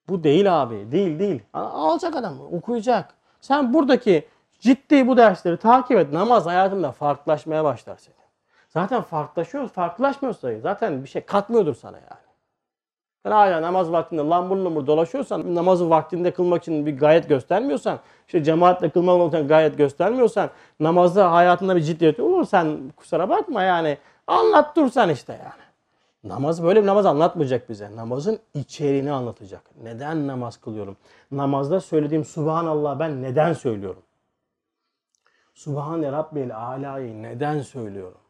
[0.09, 0.91] Bu değil abi.
[0.91, 1.41] Değil değil.
[1.53, 3.13] Alacak adam okuyacak.
[3.41, 4.27] Sen buradaki
[4.59, 6.13] ciddi bu dersleri takip et.
[6.13, 8.19] Namaz hayatında farklılaşmaya başlar senin.
[8.69, 12.29] Zaten farklılaşıyor, farklılaşmıyorsa zaten bir şey katmıyordur sana yani.
[13.23, 18.43] Sen hala namaz vaktinde lambur lumbur dolaşıyorsan, namazı vaktinde kılmak için bir gayet göstermiyorsan, işte
[18.43, 20.49] cemaatle kılmak için gayet göstermiyorsan,
[20.79, 23.97] namazda hayatında bir ciddiyet olur sen kusura bakma yani
[24.27, 25.69] anlat dursan işte yani.
[26.23, 27.95] Namaz böyle bir namaz anlatmayacak bize.
[27.95, 29.61] Namazın içeriğini anlatacak.
[29.83, 30.97] Neden namaz kılıyorum?
[31.31, 34.01] Namazda söylediğim Subhanallah ben neden söylüyorum?
[35.59, 38.21] Subhane Rabbil Ala'yı neden söylüyorum?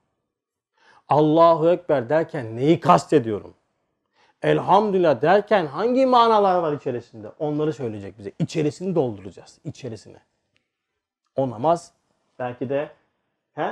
[1.10, 3.54] Allahu Ekber derken neyi kastediyorum?
[4.42, 7.32] Elhamdülillah derken hangi manalar var içerisinde?
[7.40, 8.32] Onları söyleyecek bize.
[8.40, 9.60] İçerisini dolduracağız.
[9.64, 10.18] İçerisine.
[11.36, 11.92] O namaz
[12.40, 12.90] belki de
[13.54, 13.72] he?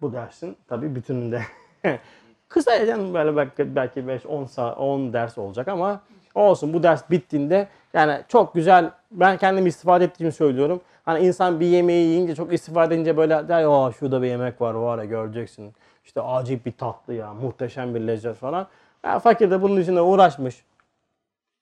[0.00, 1.42] bu dersin tabii bütününde.
[2.48, 6.02] Kısa canım böyle belki, belki 5-10 saat 10 ders olacak ama
[6.34, 10.80] olsun bu ders bittiğinde yani çok güzel ben kendim istifade ettiğimi söylüyorum.
[11.04, 14.74] Hani insan bir yemeği yiyince çok istifade edince böyle der ya şurada bir yemek var
[14.74, 15.74] var ya göreceksin.
[16.04, 18.66] İşte acayip bir tatlı ya muhteşem bir lezzet falan.
[19.04, 20.64] Ya fakir de bunun için uğraşmış.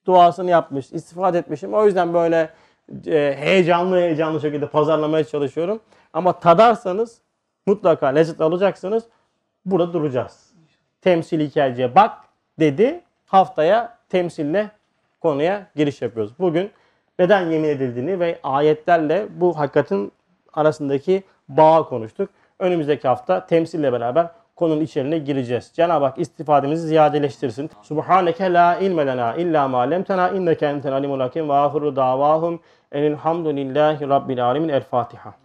[0.06, 1.74] Duasını yapmış, istifade etmişim.
[1.74, 2.50] O yüzden böyle
[3.06, 5.80] e, heyecanlı heyecanlı şekilde pazarlamaya çalışıyorum.
[6.12, 7.20] Ama tadarsanız
[7.66, 9.04] mutlaka lezzet alacaksınız.
[9.64, 10.52] Burada duracağız.
[11.00, 12.18] Temsil hikayeciye bak
[12.58, 13.00] dedi.
[13.26, 14.70] Haftaya temsille
[15.22, 16.32] konuya giriş yapıyoruz.
[16.38, 16.70] Bugün
[17.18, 20.12] neden yemin edildiğini ve ayetlerle bu hakikatin
[20.52, 22.30] arasındaki bağı konuştuk.
[22.58, 25.70] Önümüzdeki hafta temsille beraber konunun içeriğine gireceğiz.
[25.74, 27.70] Cenab-ı Hak istifademizi ziyadeleştirsin.
[27.82, 32.60] Subhaneke la ilme lena illa ma lemtena inneke entel alimul hakim ve ahiru davahum
[32.92, 34.68] enilhamdülillahi rabbil alemin.
[34.68, 35.41] El Fatiha.